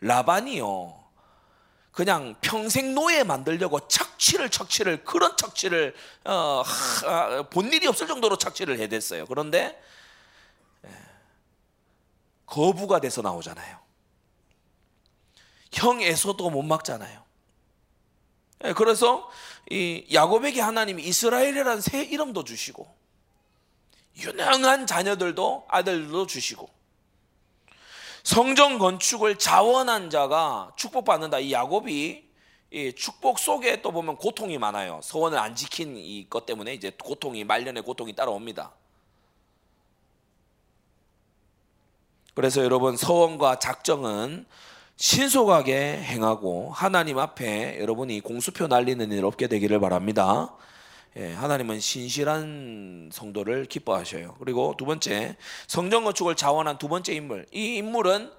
라반이요. 0.00 0.98
그냥 1.92 2.36
평생 2.40 2.94
노예 2.94 3.24
만들려고 3.24 3.86
착취를 3.86 4.48
착취를 4.48 5.04
그런 5.04 5.36
착취를 5.36 5.94
어, 6.24 6.62
하, 6.64 7.42
본 7.42 7.72
일이 7.72 7.86
없을 7.86 8.06
정도로 8.06 8.38
착취를 8.38 8.78
해댔어요. 8.78 9.26
그런데 9.26 9.66
예, 9.66 9.90
거부가 12.50 13.00
돼서 13.00 13.22
나오잖아요. 13.22 13.78
형 15.72 16.02
에서도 16.02 16.50
못 16.50 16.62
막잖아요. 16.62 17.22
예, 18.64 18.72
그래서 18.74 19.30
이 19.70 20.04
야곱에게 20.12 20.60
하나님이 20.60 21.02
이스라엘이라는 21.04 21.80
새 21.80 22.02
이름도 22.02 22.44
주시고 22.44 22.86
유능한 24.18 24.86
자녀들도 24.86 25.66
아들도 25.68 26.26
주시고 26.26 26.68
성전 28.24 28.78
건축을 28.78 29.38
자원한 29.38 30.10
자가 30.10 30.72
축복받는다. 30.76 31.38
이 31.38 31.52
야곱이 31.52 32.28
이 32.72 32.92
축복 32.94 33.38
속에 33.38 33.80
또 33.80 33.92
보면 33.92 34.16
고통이 34.16 34.58
많아요. 34.58 35.00
서원을 35.02 35.38
안 35.38 35.54
지킨 35.56 35.96
이 35.96 36.28
것 36.28 36.44
때문에 36.46 36.74
이제 36.74 36.92
고통이 37.02 37.44
말년의 37.44 37.82
고통이 37.82 38.14
따라옵니다. 38.14 38.72
그래서 42.34 42.62
여러분 42.62 42.96
서원과 42.96 43.58
작정은 43.58 44.46
신속하게 44.96 46.02
행하고 46.02 46.70
하나님 46.72 47.18
앞에 47.18 47.80
여러분이 47.80 48.20
공수표 48.20 48.66
날리는 48.66 49.10
일 49.12 49.24
없게 49.24 49.46
되기를 49.48 49.80
바랍니다. 49.80 50.54
예, 51.16 51.32
하나님은 51.32 51.80
신실한 51.80 53.10
성도를 53.12 53.64
기뻐하셔요. 53.64 54.36
그리고 54.38 54.74
두 54.78 54.84
번째 54.84 55.36
성전 55.66 56.04
건축을 56.04 56.36
자원한 56.36 56.78
두 56.78 56.88
번째 56.88 57.14
인물. 57.14 57.46
이 57.52 57.76
인물은 57.76 58.30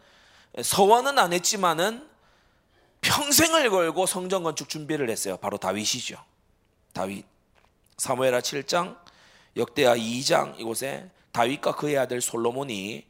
서원은 0.62 1.20
안 1.20 1.34
했지만은 1.34 2.08
평생을 3.02 3.70
걸고 3.70 4.06
성전 4.06 4.44
건축 4.44 4.70
준비를 4.70 5.10
했어요. 5.10 5.38
바로 5.38 5.58
다윗이죠. 5.58 6.18
다윗. 6.94 7.26
사무엘하 7.98 8.40
7장, 8.40 8.98
역대하 9.58 9.96
2장 9.96 10.60
이곳에 10.60 11.10
다윗과 11.32 11.76
그의 11.76 11.98
아들 11.98 12.22
솔로몬이 12.22 13.06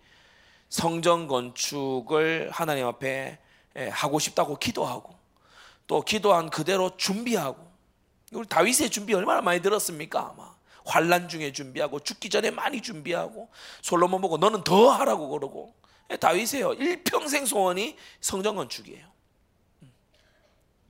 성전 0.72 1.28
건축을 1.28 2.50
하나님 2.52 2.88
앞에 2.88 3.38
예, 3.76 3.88
하고 3.90 4.20
싶다고 4.20 4.58
기도하고 4.58 5.14
또 5.86 6.02
기도한 6.02 6.50
그대로 6.50 6.96
준비하고 6.96 7.70
우리 8.32 8.48
다윗의 8.48 8.90
준비 8.90 9.14
얼마나 9.14 9.42
많이 9.42 9.62
들었습니까? 9.62 10.32
아마 10.34 10.56
환란 10.86 11.28
중에 11.28 11.52
준비하고 11.52 12.00
죽기 12.00 12.30
전에 12.30 12.52
많이 12.52 12.82
준비하고 12.82 13.50
솔로몬 13.82 14.22
보고 14.22 14.38
너는 14.38 14.64
더 14.64 14.90
하라고 14.90 15.30
그러고 15.30 15.76
예, 16.10 16.16
다윗이에요. 16.16 16.74
일평생 16.76 17.46
소원이 17.46 17.98
성전 18.22 18.56
건축이에요. 18.56 19.06
음. 19.84 19.94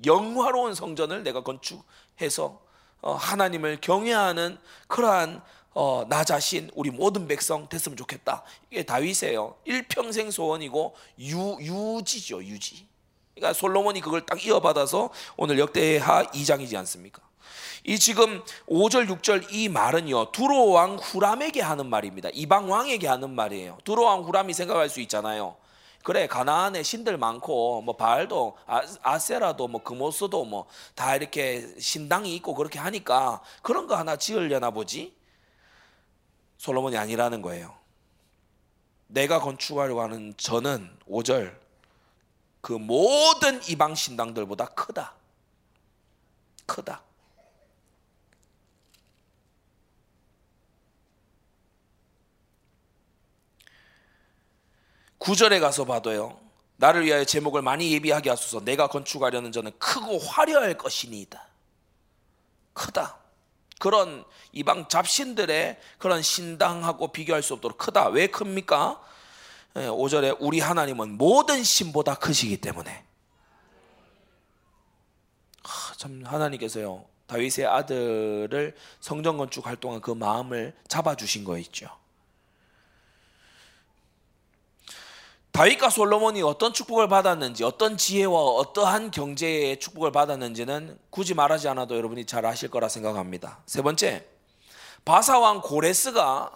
영화로운 0.06 0.76
성전을 0.76 1.24
내가 1.24 1.41
건축해서 1.41 2.62
어, 3.02 3.13
하나님을 3.15 3.82
경외하는 3.82 4.60
그러한 4.88 5.41
어, 5.73 6.05
나 6.10 6.23
자신 6.23 6.69
우리 6.75 6.89
모든 6.91 7.27
백성 7.27 7.67
됐으면 7.69 7.97
좋겠다. 7.97 8.43
이게 8.69 8.84
다윗이에요. 8.84 9.55
일평생 9.65 10.29
소원이고 10.31 10.95
유, 11.21 11.57
유지죠 11.62 12.43
유지. 12.43 12.88
그러니까 13.36 13.53
솔로몬이 13.57 14.01
그걸 14.01 14.25
딱 14.25 14.45
이어받아서 14.45 15.10
오늘 15.38 15.57
역대하 15.60 16.23
2장이지 16.25 16.75
않습니까? 16.79 17.21
이 17.84 17.97
지금 17.97 18.43
5절 18.67 19.10
6절 19.10 19.51
이 19.51 19.67
말은요 19.69 20.31
두로 20.31 20.69
왕 20.69 20.97
후람에게 20.97 21.62
하는 21.62 21.88
말입니다. 21.89 22.29
이방 22.34 22.69
왕에게 22.69 23.07
하는 23.07 23.29
말이에요. 23.31 23.77
두로 23.84 24.03
왕 24.03 24.23
후람이 24.23 24.53
생각할 24.53 24.89
수 24.89 24.99
있잖아요. 25.01 25.55
그래 26.03 26.27
가나안에 26.27 26.84
신들 26.84 27.17
많고 27.17 27.81
뭐 27.81 27.95
바알도 27.95 28.57
아, 29.03 29.19
세라도뭐 29.19 29.84
금오스도 29.84 30.43
뭐 30.45 30.65
다 30.95 31.15
이렇게 31.15 31.67
신당이 31.79 32.36
있고 32.36 32.53
그렇게 32.55 32.77
하니까 32.79 33.41
그런 33.62 33.88
거 33.88 33.95
하나 33.95 34.15
지으려나 34.17 34.69
보지. 34.71 35.13
솔로몬이 36.62 36.95
아니라는 36.95 37.41
거예요. 37.41 37.76
내가 39.08 39.39
건축하려고 39.39 40.04
하는 40.04 40.36
저는 40.38 40.95
5절 41.10 41.58
그 42.62 42.74
모든 42.74 43.60
이방 43.67 43.95
신당들보다 43.95 44.65
크다. 44.65 45.15
크다. 46.67 47.02
구절에 55.17 55.60
가서 55.60 55.86
봐도요. 55.86 56.39
나를 56.76 57.06
위하여 57.06 57.26
제목을 57.26 57.63
많이 57.63 57.91
예비하게 57.91 58.30
하소서. 58.30 58.63
내가 58.63 58.86
건축하려는 58.86 59.52
저는 59.52 59.71
크고 59.80 60.19
화려할 60.19 60.78
것이니이다. 60.78 61.43
크다. 62.74 63.20
그런 63.82 64.24
이방 64.54 64.88
잡신들의 64.88 65.78
그런 65.98 66.22
신당하고 66.22 67.10
비교할 67.10 67.41
수 67.41 67.54
없도록 67.56 67.78
크다. 67.78 68.08
왜 68.10 68.28
큽니까? 68.28 69.02
5절에 69.74 70.24
예, 70.24 70.36
우리 70.39 70.60
하나님은 70.60 71.17
모든 71.17 71.63
신보다 71.63 72.15
크시기 72.15 72.58
때문에. 72.58 73.04
참 75.98 76.24
하나님께서요. 76.26 77.06
다윗의 77.28 77.65
아들을 77.65 78.76
성전 79.00 79.38
건축할 79.38 79.78
동안 79.78 80.02
그 80.02 80.12
마음을 80.12 80.76
잡아 80.88 81.15
주신 81.15 81.44
거 81.44 81.58
있죠. 81.58 81.88
다윗과 85.51 85.89
솔로몬이 85.89 86.41
어떤 86.41 86.71
축복을 86.73 87.09
받았는지, 87.09 87.63
어떤 87.63 87.97
지혜와 87.97 88.39
어떠한 88.39 89.11
경제의 89.11 89.79
축복을 89.79 90.11
받았는지는 90.11 90.97
굳이 91.09 91.33
말하지 91.33 91.67
않아도 91.67 91.97
여러분이 91.97 92.25
잘 92.25 92.45
아실 92.45 92.69
거라 92.69 92.87
생각합니다. 92.87 93.59
세 93.65 93.81
번째, 93.81 94.25
바사왕 95.03 95.61
고레스가 95.61 96.51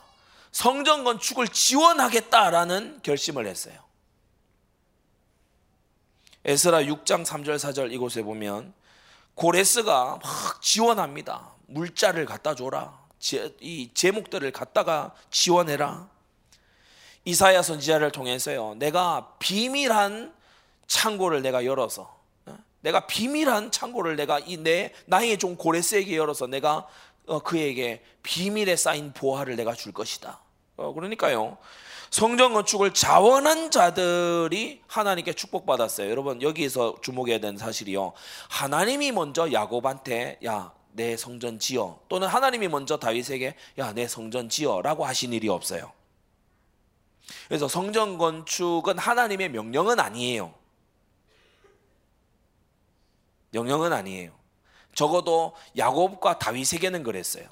성전 0.51 1.03
건축을 1.03 1.49
지원하겠다라는 1.49 3.01
결심을 3.03 3.47
했어요. 3.47 3.75
에스라 6.45 6.83
6장 6.83 7.25
3절 7.25 7.57
4절 7.57 7.91
이곳에 7.91 8.21
보면 8.21 8.73
고레스가 9.33 10.19
막 10.23 10.61
지원합니다. 10.61 11.51
물자를 11.67 12.25
갖다 12.25 12.55
줘라. 12.55 12.97
이 13.59 13.89
제목들을 13.93 14.49
갖다가 14.51 15.13
지원해라. 15.31 16.07
이사야 17.25 17.61
선지자를 17.61 18.11
통해서요. 18.11 18.75
내가 18.75 19.33
비밀한 19.39 20.33
창고를 20.87 21.41
내가 21.41 21.65
열어서 21.65 22.15
어? 22.45 22.57
내가 22.81 23.07
비밀한 23.07 23.71
창고를 23.71 24.15
내가 24.15 24.39
이 24.39 24.57
내 24.57 24.93
나의 25.05 25.37
종 25.37 25.55
고레스에게 25.55 26.15
열어서 26.15 26.47
내가 26.47 26.87
어, 27.27 27.39
그에게 27.39 28.03
비밀에 28.23 28.75
쌓인 28.75 29.11
보화를 29.13 29.55
내가 29.55 29.73
줄 29.73 29.91
것이다. 29.91 30.39
어, 30.77 30.93
그러니까요. 30.93 31.57
성전 32.11 32.53
건축을 32.53 32.93
자원한 32.93 33.71
자들이 33.71 34.81
하나님께 34.87 35.33
축복받았어요. 35.33 36.09
여러분 36.09 36.41
여기에서 36.41 36.95
주목해야 37.01 37.39
되는 37.39 37.57
사실이요. 37.57 38.13
하나님이 38.49 39.11
먼저 39.11 39.51
야곱한테 39.51 40.39
야 40.45 40.71
내 40.95 41.17
성전 41.17 41.59
지어 41.59 41.99
또는 42.07 42.27
하나님이 42.29 42.69
먼저 42.69 42.95
다윗에게 42.97 43.55
야 43.79 43.93
내 43.93 44.07
성전 44.07 44.47
지어라고 44.47 45.05
하신 45.05 45.33
일이 45.33 45.49
없어요. 45.49 45.91
그래서 47.47 47.67
성전 47.67 48.17
건축은 48.17 48.97
하나님의 48.97 49.49
명령은 49.49 49.99
아니에요. 49.99 50.53
명령은 53.51 53.93
아니에요. 53.93 54.37
적어도 54.93 55.55
야곱과 55.77 56.39
다윗에게는 56.39 57.03
그랬어요. 57.03 57.49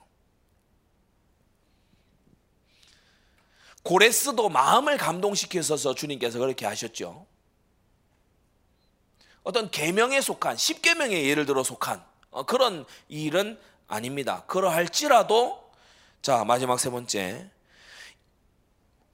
고레스도 3.84 4.50
마음을 4.50 4.98
감동시켜서 4.98 5.94
주님께서 5.94 6.40
그렇게 6.40 6.66
하셨죠. 6.66 7.28
어떤 9.44 9.70
계명에 9.70 10.22
속한 10.22 10.56
십계명에 10.56 11.26
예를 11.26 11.46
들어 11.46 11.64
속한 11.64 12.04
어, 12.32 12.44
그런 12.44 12.86
일은 13.10 13.60
아닙니다. 13.88 14.46
그러할지라도 14.48 15.72
자 16.22 16.46
마지막 16.46 16.80
세 16.80 16.90
번째 16.90 17.52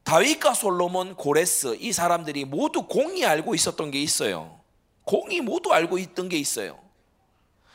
다윗과 0.09 0.55
솔로몬, 0.55 1.13
고레스 1.13 1.77
이 1.79 1.91
사람들이 1.91 2.43
모두 2.45 2.87
공이 2.87 3.23
알고 3.23 3.53
있었던 3.53 3.91
게 3.91 4.01
있어요. 4.01 4.59
공이 5.03 5.41
모두 5.41 5.71
알고 5.71 5.99
있던 5.99 6.29
게 6.29 6.37
있어요. 6.37 6.79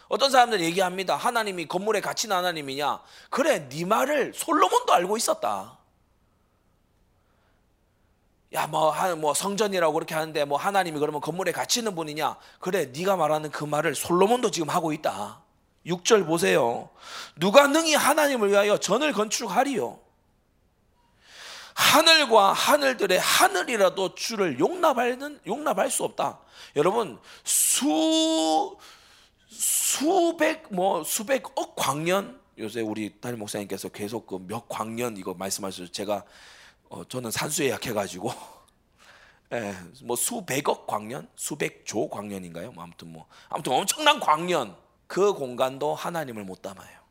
어떤 0.09 0.33
사람들 0.33 0.61
얘기합니다. 0.61 1.15
하나님이 1.15 1.69
건물에 1.69 2.01
갇힌 2.01 2.33
하나님이냐? 2.33 3.01
그래, 3.31 3.69
네 3.69 3.85
말을 3.85 4.33
솔로몬도 4.35 4.93
알고 4.93 5.17
있었다. 5.17 5.79
야, 8.55 8.67
뭐, 8.67 8.93
뭐 9.15 9.33
성전이라고 9.33 9.95
그렇게 9.95 10.17
하는데 10.17 10.45
뭐 10.45 10.59
하나님이 10.59 10.99
그러면 10.99 11.21
건물에 11.21 11.53
갇히는 11.53 11.95
분이냐? 11.95 12.37
그래, 12.59 12.87
네가 12.87 13.15
말하는 13.15 13.53
그 13.53 13.63
말을 13.63 13.95
솔로몬도 13.95 14.51
지금 14.51 14.71
하고 14.71 14.93
있다. 14.93 15.41
6절 15.87 16.27
보세요. 16.27 16.91
누가 17.37 17.69
능히 17.69 17.95
하나님을 17.95 18.51
위하여 18.51 18.77
전을 18.77 19.13
건축하리요. 19.13 20.04
하늘과 21.75 22.53
하늘들의 22.53 23.19
하늘이라도 23.19 24.15
주를 24.15 24.59
용납하는 24.59 25.41
용납할 25.47 25.91
수 25.91 26.05
없다. 26.05 26.39
여러분 26.77 27.19
수 27.43 28.77
수백 29.49 30.73
뭐 30.73 31.05
수백억 31.05 31.75
광년 31.77 32.41
요새 32.59 32.81
우리 32.81 33.21
담임 33.21 33.41
목사님께서 33.41 33.89
계속 33.89 34.27
그 34.27 34.39
몇 34.39 34.69
광년 34.69 35.17
이거 35.17 35.35
말씀하셔서 35.35 35.91
제가 35.93 36.25
어, 36.89 37.05
저는 37.05 37.31
산수에 37.31 37.71
약해가지고 37.71 38.33
예, 39.53 39.75
뭐 40.03 40.17
수백억 40.17 40.87
광년, 40.87 41.29
수백조 41.37 42.09
광년인가요? 42.09 42.73
뭐 42.73 42.85
아무튼 42.85 43.13
뭐 43.13 43.27
아무튼 43.49 43.73
엄청난 43.73 44.19
광년 44.21 44.77
그 45.07 45.33
공간도 45.33 45.95
하나님을 45.95 46.45
못 46.45 46.63
담아요. 46.63 47.04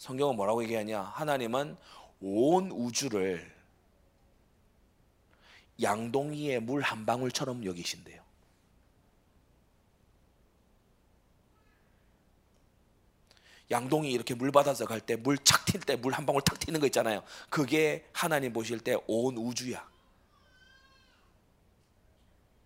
성경은 0.00 0.34
뭐라고 0.36 0.62
얘기하냐? 0.62 0.98
하나님은 0.98 1.76
온 2.22 2.70
우주를 2.70 3.54
양동이의 5.82 6.60
물 6.60 6.80
한 6.80 7.04
방울처럼 7.04 7.66
여기신대요. 7.66 8.22
양동이 13.70 14.10
이렇게 14.10 14.34
물 14.34 14.50
받아서 14.50 14.86
갈 14.86 15.00
때 15.02 15.16
물 15.16 15.36
착 15.44 15.66
튈 15.66 15.80
때 15.84 15.96
물 16.00 16.14
한 16.14 16.24
방울 16.24 16.40
탁 16.40 16.58
튀는 16.58 16.80
거 16.80 16.86
있잖아요. 16.86 17.22
그게 17.50 18.06
하나님 18.14 18.54
보실 18.54 18.80
때 18.80 18.96
온 19.06 19.36
우주야. 19.36 19.86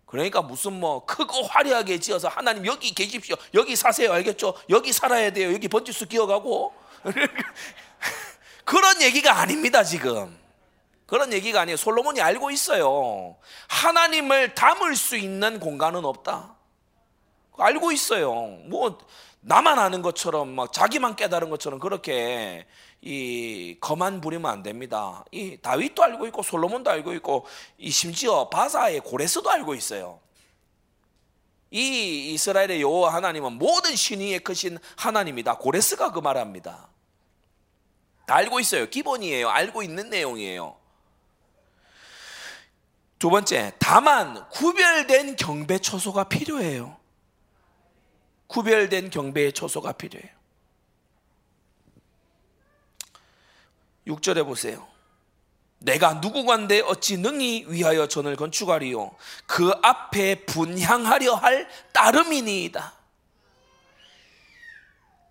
그러니까 0.05 0.41
무슨 0.41 0.79
뭐 0.79 1.05
크고 1.05 1.43
화려하게 1.43 1.99
지어서 1.99 2.29
하나님 2.29 2.65
여기 2.65 2.93
계십시오. 2.93 3.35
여기 3.53 3.75
사세요. 3.75 4.13
알겠죠? 4.13 4.55
여기 4.69 4.93
살아야 4.93 5.31
돼요. 5.33 5.51
여기 5.53 5.67
번지수 5.67 6.07
기어가고 6.07 6.84
그런 8.65 9.01
얘기가 9.01 9.39
아닙니다, 9.39 9.83
지금. 9.83 10.37
그런 11.05 11.31
얘기가 11.33 11.61
아니에요. 11.61 11.77
솔로몬이 11.77 12.21
알고 12.21 12.51
있어요. 12.51 13.35
하나님을 13.67 14.55
담을 14.55 14.95
수 14.95 15.15
있는 15.15 15.59
공간은 15.59 16.03
없다. 16.03 16.55
알고 17.57 17.91
있어요. 17.91 18.33
뭐 18.67 18.97
나만 19.41 19.77
아는 19.77 20.01
것처럼 20.01 20.49
막 20.49 20.73
자기만 20.73 21.15
깨달은 21.15 21.49
것처럼 21.51 21.79
그렇게 21.79 22.65
이 23.01 23.77
거만 23.79 24.19
부리면 24.19 24.49
안 24.49 24.63
됩니다. 24.63 25.23
이 25.31 25.57
다윗도 25.61 26.03
알고 26.03 26.25
있고 26.27 26.41
솔로몬도 26.41 26.89
알고 26.89 27.13
있고 27.13 27.45
이 27.77 27.91
심지어 27.91 28.49
바사의 28.49 29.01
고레스도 29.01 29.49
알고 29.49 29.75
있어요. 29.75 30.19
이 31.69 32.33
이스라엘의 32.33 32.81
여호와 32.81 33.13
하나님은 33.13 33.53
모든 33.53 33.95
신위에 33.95 34.39
크신 34.39 34.79
하나님이다. 34.97 35.57
고레스가 35.57 36.11
그 36.11 36.19
말합니다. 36.19 36.89
다 38.25 38.35
알고 38.35 38.59
있어요. 38.59 38.89
기본이에요. 38.89 39.49
알고 39.49 39.83
있는 39.83 40.09
내용이에요. 40.09 40.77
두 43.19 43.29
번째, 43.29 43.73
다만 43.79 44.47
구별된 44.49 45.35
경배 45.35 45.79
초소가 45.79 46.25
필요해요. 46.25 46.97
구별된 48.47 49.09
경배의 49.09 49.53
초소가 49.53 49.93
필요해요. 49.93 50.35
6절에 54.07 54.45
보세요. 54.45 54.87
내가 55.79 56.15
누구간데 56.15 56.81
어찌 56.81 57.17
능히 57.17 57.65
위하여 57.67 58.07
전을 58.07 58.35
건축하리요 58.35 59.15
그 59.45 59.71
앞에 59.83 60.45
분향하려 60.45 61.35
할 61.35 61.69
따름이니이다. 61.93 62.93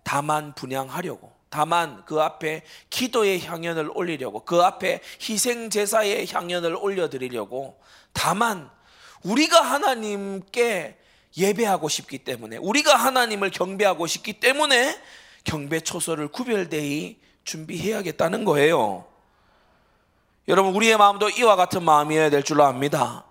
다만 0.03 0.53
분향하려고 0.53 1.34
다만 1.55 2.03
그 2.03 2.21
앞에 2.21 2.63
기도의 2.89 3.39
향연을 3.45 3.89
올리려고 3.93 4.43
그 4.43 4.61
앞에 4.61 4.99
희생 5.21 5.69
제사의 5.69 6.27
향연을 6.29 6.75
올려 6.75 7.09
드리려고 7.09 7.79
다만 8.11 8.69
우리가 9.23 9.61
하나님께 9.61 10.97
예배하고 11.37 11.87
싶기 11.87 12.17
때문에 12.25 12.57
우리가 12.57 12.97
하나님을 12.97 13.51
경배하고 13.51 14.05
싶기 14.05 14.33
때문에 14.33 15.01
경배 15.45 15.79
초소를 15.79 16.27
구별되이 16.27 17.19
준비해야겠다는 17.45 18.43
거예요. 18.43 19.05
여러분 20.49 20.75
우리의 20.75 20.97
마음도 20.97 21.29
이와 21.29 21.55
같은 21.55 21.83
마음이어야 21.83 22.29
될 22.31 22.43
줄로 22.43 22.65
압니다. 22.65 23.23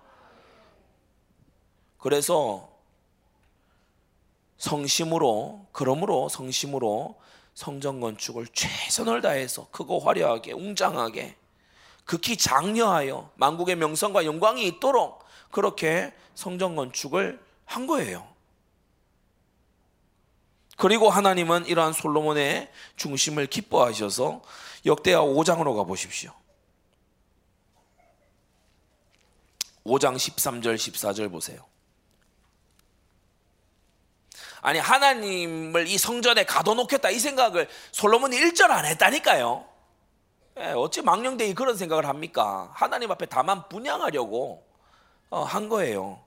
그래서 1.99 2.71
성심으로 4.57 5.67
그러므로 5.71 6.27
성심으로 6.27 7.23
성전 7.55 8.01
건축을 8.01 8.47
최선을 8.53 9.21
다해서 9.21 9.67
크고 9.71 9.99
화려하게 9.99 10.51
웅장하게 10.51 11.35
극히 12.03 12.37
장려하여 12.37 13.31
만국의 13.35 13.77
명성과 13.77 14.25
영광이 14.25 14.67
있도록 14.67 15.25
그렇게 15.51 16.13
성전 16.35 16.75
건축을 16.75 17.41
한 17.65 17.87
거예요. 17.87 18.27
그리고 20.77 21.09
하나님은 21.09 21.65
이러한 21.65 21.93
솔로몬의 21.93 22.69
중심을 22.97 23.47
기뻐하셔서 23.47 24.41
역대하 24.85 25.21
5장으로 25.21 25.75
가 25.77 25.85
보십시오. 25.85 26.33
5장 29.85 30.15
13절 30.15 30.75
14절 30.75 31.31
보세요. 31.31 31.65
아니 34.65 34.79
하나님을 34.79 35.87
이 35.87 35.95
성전에 35.95 36.43
가둬놓겠다 36.43 37.11
이 37.11 37.19
생각을 37.19 37.67
솔로몬이 37.91 38.35
1절 38.35 38.71
안 38.71 38.83
했다니까요. 38.85 39.63
예, 40.57 40.71
어찌 40.71 41.03
망령되이 41.03 41.53
그런 41.53 41.77
생각을 41.77 42.07
합니까? 42.07 42.71
하나님 42.73 43.11
앞에 43.11 43.27
다만 43.27 43.69
분양하려고 43.69 44.65
어, 45.29 45.43
한 45.43 45.69
거예요. 45.69 46.19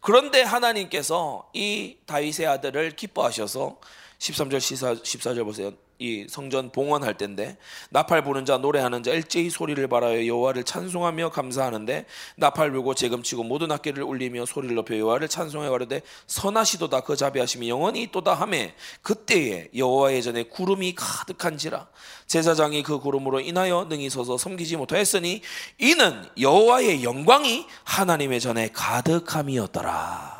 그런데 0.00 0.42
하나님께서 0.42 1.48
이 1.52 1.98
다윗의 2.06 2.48
아들을 2.48 2.96
기뻐하셔서 2.96 3.78
13절 4.18 5.04
14 5.04 5.34
절 5.34 5.44
보세요. 5.44 5.70
이 5.98 6.26
성전 6.28 6.70
봉헌할 6.70 7.16
때인데 7.16 7.56
나팔 7.90 8.24
부는 8.24 8.44
자 8.44 8.58
노래하는 8.58 9.02
자 9.02 9.12
일제히 9.12 9.50
소리를 9.50 9.86
발하여 9.86 10.26
여호와를 10.26 10.64
찬송하며 10.64 11.30
감사하는데 11.30 12.06
나팔 12.36 12.72
불고 12.72 12.94
재금치고 12.94 13.44
모든 13.44 13.70
악기를 13.70 14.02
울리며 14.02 14.46
소리를 14.46 14.74
높여 14.74 14.98
여호와를 14.98 15.28
찬송해 15.28 15.68
가르되 15.68 16.02
선하시도다 16.26 17.02
그 17.02 17.16
자비하심이 17.16 17.68
영원히 17.68 18.10
또다 18.10 18.34
하매 18.34 18.74
그때에 19.02 19.68
여호와의 19.76 20.22
전에 20.22 20.42
구름이 20.44 20.94
가득한지라 20.96 21.88
제사장이 22.26 22.82
그 22.82 22.98
구름으로 22.98 23.40
인하여 23.40 23.86
능히 23.88 24.10
서서 24.10 24.38
섬기지 24.38 24.76
못하였으니 24.76 25.42
이는 25.78 26.24
여호와의 26.40 27.04
영광이 27.04 27.66
하나님의 27.84 28.40
전에 28.40 28.68
가득함이었더라. 28.72 30.34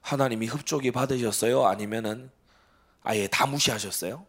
하나님이 0.00 0.46
흡족이 0.46 0.90
받으셨어요? 0.90 1.64
아니면은 1.66 2.30
아예 3.04 3.28
다 3.28 3.46
무시하셨어요? 3.46 4.26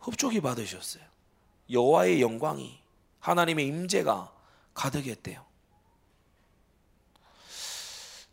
흡족이 0.00 0.40
받으셨어요. 0.40 1.02
여호와의 1.70 2.20
영광이 2.20 2.78
하나님의 3.20 3.66
임재가 3.66 4.30
가득했대요. 4.74 5.42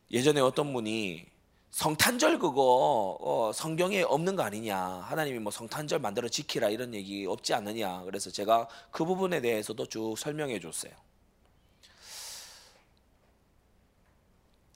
예전에 0.10 0.42
어떤 0.42 0.74
분이 0.74 1.26
성탄절 1.70 2.40
그거 2.40 3.18
어, 3.22 3.52
성경에 3.54 4.02
없는 4.02 4.36
거 4.36 4.44
아니냐 4.44 4.78
하나님이 4.78 5.40
뭐 5.40 5.52
성탄절 5.52 6.00
만들어 6.00 6.28
지키라 6.28 6.70
이런 6.70 6.94
얘기 6.94 7.26
없지 7.26 7.54
않느냐 7.54 8.02
그래서 8.02 8.30
제가 8.30 8.68
그 8.92 9.06
부분에 9.06 9.40
대해서도 9.40 9.86
쭉 9.86 10.18
설명해 10.18 10.60
줬어요. 10.60 10.92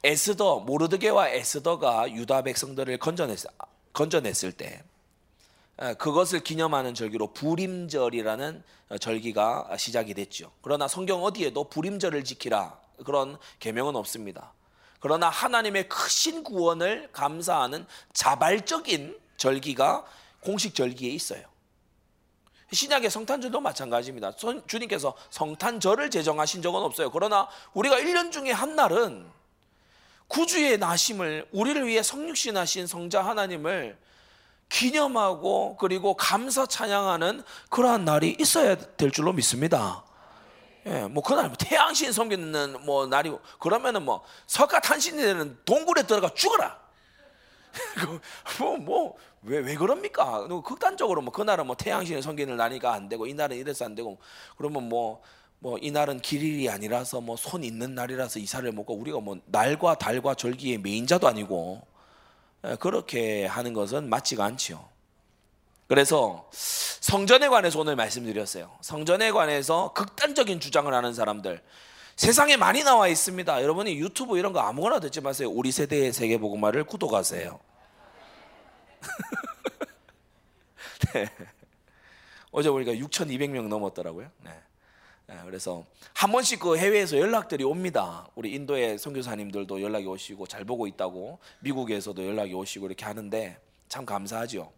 에스더 0.04 0.60
모르드게와 0.60 1.30
에스더가 1.30 2.12
유다 2.12 2.44
백성들을 2.44 3.00
건져냈, 3.00 3.40
건져냈을 3.96 4.52
때 4.52 4.84
그것을 5.98 6.42
기념하는 6.42 6.94
절기로 6.94 7.34
부림절이라는 7.34 8.64
절기가 9.00 9.76
시작이 9.78 10.14
됐죠. 10.14 10.52
그러나 10.62 10.88
성경 10.88 11.24
어디에도 11.24 11.64
부림절을 11.70 12.24
지키라 12.24 12.80
그런 13.04 13.38
계명은 13.60 13.96
없습니다. 13.96 14.54
그러나 15.00 15.30
하나님의 15.30 15.90
크신 15.90 16.44
구원을 16.44 17.10
감사하는 17.12 17.86
자발적인 18.14 19.20
절기가 19.38 20.06
공식 20.40 20.76
절기에 20.76 21.10
있어요. 21.12 21.44
신약의 22.72 23.10
성탄절도 23.10 23.60
마찬가지입니다. 23.62 24.34
주님께서 24.68 25.16
성탄절을 25.30 26.10
제정하신 26.10 26.62
적은 26.62 26.82
없어요. 26.82 27.12
그러나 27.12 27.48
우리가 27.74 27.98
1년 27.98 28.32
중에 28.32 28.52
한 28.52 28.76
날은 28.76 29.26
구주의 30.28 30.78
나심을 30.78 31.48
우리를 31.52 31.86
위해 31.88 32.02
성육신 32.02 32.58
하신 32.58 32.88
성자 32.88 33.24
하나님을 33.24 33.98
기념하고 34.70 35.78
그리고 35.78 36.16
감사 36.16 36.66
찬양하는 36.66 37.44
그러한 37.70 38.06
날이 38.06 38.36
있어야 38.40 38.76
될 38.76 39.12
줄로 39.12 39.32
믿습니다. 39.34 40.04
예, 40.88 41.02
뭐 41.06 41.24
그날 41.24 41.48
뭐 41.48 41.56
태양신 41.58 42.12
섬기는 42.12 42.86
뭐 42.86 43.08
날이고 43.08 43.40
그러면은 43.60 44.04
뭐 44.04 44.24
석가 44.48 44.80
탄신이 44.80 45.22
되는 45.22 45.58
동굴에 45.66 46.04
들어가 46.04 46.30
죽어라. 46.30 46.80
뭐뭐 48.60 49.18
왜왜 49.44 49.76
그럽니까? 49.76 50.48
극단적으로 50.64 51.22
뭐 51.22 51.32
그날은 51.32 51.68
뭐 51.68 51.76
태양신을 51.76 52.22
섬기는 52.22 52.56
날이가 52.56 52.94
안 52.94 53.10
되고 53.10 53.28
이날은 53.28 53.58
이래서 53.58 53.86
안 53.86 53.96
되고 53.96 54.20
그러면 54.58 54.90
뭐 54.90 55.22
뭐 55.66 55.80
이날은 55.80 56.20
길일이 56.20 56.70
아니라서 56.70 57.22
뭐 57.22 57.36
손 57.36 57.64
있는 57.64 57.96
날이라서 57.96 58.38
이사를 58.38 58.72
먹고 58.72 58.94
우리가 58.94 59.20
뭐 59.20 59.40
날과 59.46 59.96
달과 59.96 60.36
절기의 60.36 60.78
메인자도 60.78 61.28
아니고 61.28 61.82
예, 62.68 62.76
그렇게 62.76 63.48
하는 63.48 63.74
것은 63.74 64.08
맞지가 64.08 64.46
않지요. 64.46 64.88
그래서 65.88 66.48
성전에 66.52 67.48
관해서 67.48 67.80
오늘 67.80 67.96
말씀드렸어요. 67.96 68.78
성전에 68.82 69.32
관해서 69.32 69.92
극단적인 69.94 70.60
주장을 70.60 70.94
하는 70.94 71.16
사람들 71.16 71.64
세상에 72.16 72.58
많이 72.58 72.84
나와 72.84 73.08
있습니다. 73.08 73.64
여러분이 73.64 73.96
유튜브 73.96 74.38
이런 74.38 74.54
거 74.54 74.60
아무거나 74.60 75.00
듣지 75.00 75.20
마세요. 75.20 75.50
우리 75.50 75.72
세대의 75.72 76.14
세계복음화를 76.14 76.84
구독하세요. 76.84 77.60
네. 81.16 81.28
어제 82.52 82.70
우리가 82.70 82.92
6,200명 82.92 83.68
넘었더라고요. 83.68 84.30
네. 84.44 84.52
네. 85.28 85.36
그래서 85.46 85.84
한 86.14 86.32
번씩 86.32 86.60
그 86.60 86.78
해외에서 86.78 87.18
연락들이 87.18 87.64
옵니다. 87.64 88.28
우리 88.36 88.54
인도의 88.54 89.00
선교사님들도 89.00 89.82
연락이 89.82 90.06
오시고 90.06 90.48
잘 90.48 90.66
보고 90.66 90.88
있다고 90.88 91.40
미국에서도 91.60 92.26
연락이 92.26 92.54
오시고 92.54 92.86
이렇게 92.88 93.06
하는데 93.06 93.60
참 93.90 94.06
감사하죠. 94.06 94.72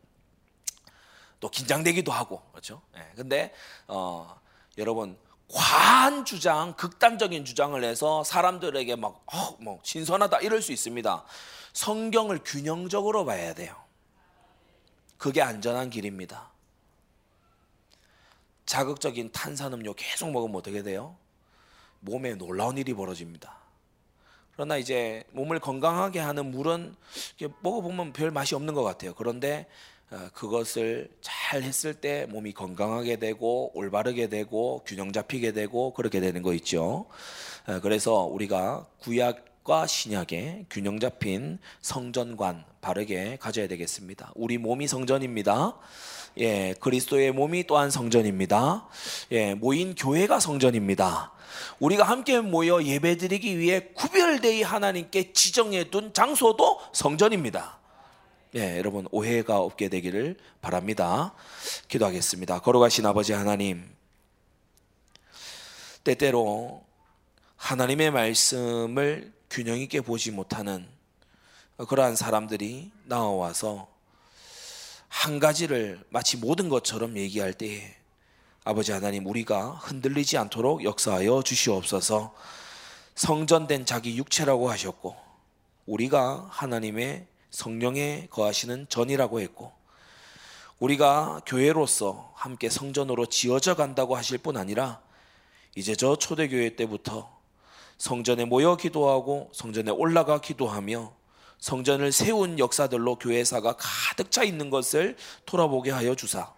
또 1.39 1.49
긴장되기도 1.49 2.11
하고 2.11 2.41
그렇죠. 2.51 2.81
네. 2.93 3.01
근데 3.15 3.53
어, 3.87 4.39
여러분 4.77 5.17
과한 5.49 6.25
주장, 6.25 6.73
극단적인 6.73 7.45
주장을 7.45 7.81
해서 7.83 8.23
사람들에게 8.23 8.95
막 8.95 9.23
어, 9.33 9.57
뭐 9.59 9.79
신선하다 9.83 10.39
이럴 10.39 10.61
수 10.61 10.71
있습니다. 10.71 11.23
성경을 11.73 12.39
균형적으로 12.43 13.25
봐야 13.25 13.53
돼요. 13.53 13.75
그게 15.17 15.41
안전한 15.41 15.89
길입니다. 15.89 16.49
자극적인 18.67 19.31
탄산음료 19.31 19.93
계속 19.93 20.29
먹으면 20.29 20.57
어떻게 20.57 20.83
돼요? 20.83 21.15
몸에 22.01 22.35
놀라운 22.35 22.77
일이 22.77 22.93
벌어집니다. 22.93 23.57
그러나 24.53 24.77
이제 24.77 25.23
몸을 25.31 25.59
건강하게 25.59 26.19
하는 26.19 26.51
물은 26.51 26.95
먹어보면 27.61 28.13
별 28.13 28.29
맛이 28.29 28.53
없는 28.55 28.73
것 28.73 28.83
같아요. 28.83 29.15
그런데 29.15 29.67
어, 30.09 30.29
그것을 30.33 31.09
잘 31.21 31.63
했을 31.63 31.93
때 31.93 32.25
몸이 32.29 32.53
건강하게 32.53 33.17
되고 33.17 33.71
올바르게 33.73 34.27
되고 34.27 34.81
균형 34.85 35.11
잡히게 35.11 35.51
되고 35.51 35.93
그렇게 35.93 36.19
되는 36.19 36.41
거 36.41 36.53
있죠. 36.53 37.07
어, 37.67 37.79
그래서 37.81 38.23
우리가 38.23 38.85
구약 38.99 39.46
과 39.67 39.85
신약의 39.85 40.67
균형 40.69 40.97
잡힌 40.97 41.59
성전관 41.81 42.63
바르게 42.79 43.35
가져야 43.35 43.67
되겠습니다. 43.67 44.31
우리 44.33 44.57
몸이 44.57 44.87
성전입니다. 44.87 45.77
예, 46.37 46.73
그리스도의 46.79 47.33
몸이 47.33 47.67
또한 47.67 47.91
성전입니다. 47.91 48.87
예, 49.33 49.55
모인 49.55 49.93
교회가 49.93 50.39
성전입니다. 50.39 51.33
우리가 51.79 52.05
함께 52.05 52.39
모여 52.39 52.81
예배드리기 52.81 53.59
위해 53.59 53.89
구별되이 53.93 54.61
하나님께 54.61 55.33
지정해 55.33 55.89
둔 55.89 56.13
장소도 56.13 56.79
성전입니다. 56.93 57.77
예, 58.55 58.77
여러분 58.77 59.05
오해가 59.11 59.59
없게 59.59 59.89
되기를 59.89 60.37
바랍니다. 60.61 61.33
기도하겠습니다. 61.89 62.59
걸어가신 62.59 63.05
아버지 63.05 63.33
하나님, 63.33 63.83
때때로 66.05 66.85
하나님의 67.57 68.11
말씀을 68.11 69.35
균형 69.49 69.79
있게 69.79 70.01
보지 70.01 70.31
못하는 70.31 70.87
그러한 71.87 72.15
사람들이 72.15 72.91
나와와서 73.05 73.87
한 75.07 75.39
가지를 75.39 76.03
마치 76.09 76.37
모든 76.37 76.69
것처럼 76.69 77.17
얘기할 77.17 77.53
때에 77.53 77.95
아버지 78.63 78.91
하나님 78.91 79.25
우리가 79.25 79.71
흔들리지 79.81 80.37
않도록 80.37 80.83
역사하여 80.83 81.41
주시옵소서. 81.43 82.35
성전된 83.15 83.85
자기 83.85 84.17
육체라고 84.17 84.69
하셨고 84.69 85.15
우리가 85.85 86.47
하나님의 86.49 87.25
성령에 87.49 88.27
거하시는 88.29 88.87
전이라고 88.89 89.39
했고 89.39 89.71
우리가 90.79 91.41
교회로서 91.45 92.31
함께 92.35 92.69
성전으로 92.69 93.25
지어져 93.27 93.75
간다고 93.75 94.15
하실 94.15 94.37
뿐 94.37 94.57
아니라 94.57 95.01
이제 95.75 95.95
저 95.95 96.15
초대교회 96.15 96.75
때부터 96.75 97.36
성전에 97.97 98.45
모여 98.45 98.75
기도하고 98.75 99.49
성전에 99.53 99.91
올라가 99.91 100.39
기도하며 100.39 101.13
성전을 101.59 102.11
세운 102.11 102.59
역사들로 102.59 103.15
교회사가 103.15 103.75
가득 103.77 104.31
차 104.31 104.43
있는 104.43 104.69
것을 104.69 105.15
돌아보게 105.45 105.91
하여 105.91 106.13
주사. 106.15 106.53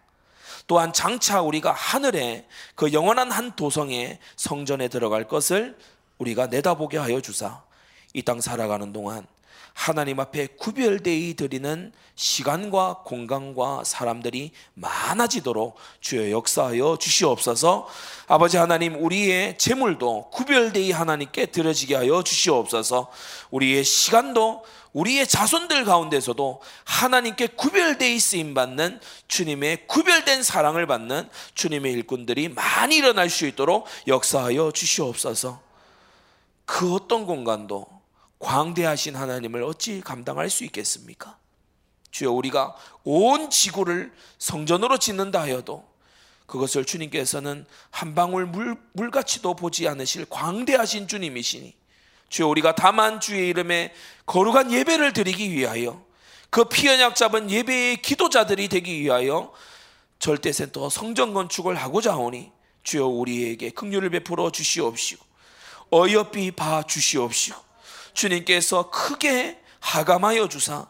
또한 0.68 0.92
장차 0.94 1.42
우리가 1.42 1.72
하늘에 1.72 2.46
그 2.76 2.92
영원한 2.94 3.32
한 3.32 3.56
도성에 3.56 4.20
성전에 4.36 4.88
들어갈 4.90 5.28
것을 5.28 5.78
우리가 6.18 6.48
내다보게 6.48 6.98
하여 6.98 7.22
주사. 7.22 7.64
이 8.14 8.24
땅 8.24 8.42
살아가는 8.42 8.92
동안 8.92 9.26
하나님 9.80 10.20
앞에 10.20 10.48
구별되이 10.58 11.36
드리는 11.36 11.94
시간과 12.16 13.04
공간과 13.06 13.84
사람들이 13.86 14.52
많아지도록 14.74 15.78
주여 16.02 16.32
역사하여 16.32 16.98
주시옵소서. 17.00 17.88
아버지 18.28 18.58
하나님 18.58 19.02
우리의 19.02 19.58
재물도 19.58 20.32
구별되이 20.32 20.92
하나님께 20.92 21.46
드려지게 21.46 21.96
하여 21.96 22.22
주시옵소서. 22.24 23.10
우리의 23.52 23.86
시간도 23.86 24.66
우리의 24.92 25.26
자손들 25.26 25.86
가운데서도 25.86 26.62
하나님께 26.84 27.48
구별되이 27.48 28.20
쓰임 28.20 28.54
받는 28.54 29.00
주님의 29.30 29.88
구별된 29.88 30.44
사랑을 30.44 30.88
받는 30.88 31.30
주님의 31.56 31.94
일꾼들이 31.94 32.50
많이 32.50 32.98
일어날 32.98 33.30
수 33.30 33.48
있도록 33.48 33.88
역사하여 34.08 34.74
주시옵소서. 34.74 35.62
그 36.66 36.94
어떤 36.96 37.26
공간도 37.26 37.99
광대하신 38.40 39.16
하나님을 39.16 39.64
어찌 39.64 40.02
감당할 40.02 40.50
수 40.50 40.64
있겠습니까? 40.64 41.38
주여 42.12 42.32
우리가 42.32 42.76
온 43.04 43.50
지구를 43.50 44.12
성전으로 44.40 44.98
짓는다 44.98 45.42
하여도 45.42 45.88
그것을 46.48 46.84
주님께서는 46.84 47.66
한 47.92 48.16
방울 48.16 48.46
물, 48.48 48.76
물같이도 48.94 49.56
보지 49.56 49.88
않으실 49.88 50.26
광대하신 50.30 51.08
주님이시니 51.08 51.76
주여 52.30 52.48
우리가 52.48 52.76
다만 52.76 53.20
주의 53.20 53.50
이름에 53.50 53.94
거룩한 54.26 54.72
예배를 54.72 55.14
드리기 55.14 55.52
위하여 55.52 56.04
그 56.50 56.66
피언약 56.66 57.16
잡은 57.16 57.52
예배의 57.52 58.02
기도자들이 58.02 58.70
되기 58.70 59.00
위하여 59.00 59.54
절대센터 60.18 60.90
성전 60.90 61.34
건축을 61.34 61.76
하고자 61.76 62.14
하오니 62.14 62.52
주여 62.84 63.06
우리에게 63.06 63.70
긍휼을 63.72 64.10
베풀어 64.10 64.52
주시옵시고 64.52 65.26
어여삐 65.94 66.52
봐 66.52 66.84
주시옵시고 66.84 67.69
주님께서 68.14 68.90
크게 68.90 69.60
하감하여 69.80 70.50
주사 70.50 70.88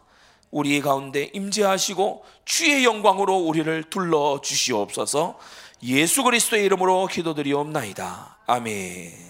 우리 0.52 0.82
가운데 0.82 1.30
임재하시고 1.34 2.26
주의 2.46 2.84
영광으로 2.84 3.38
우리를 3.38 3.84
둘러 3.90 4.42
주시옵소서 4.42 5.38
예수 5.84 6.24
그리스도의 6.24 6.66
이름으로 6.66 7.08
기도드리옵나이다. 7.08 8.40
아멘. 8.48 9.29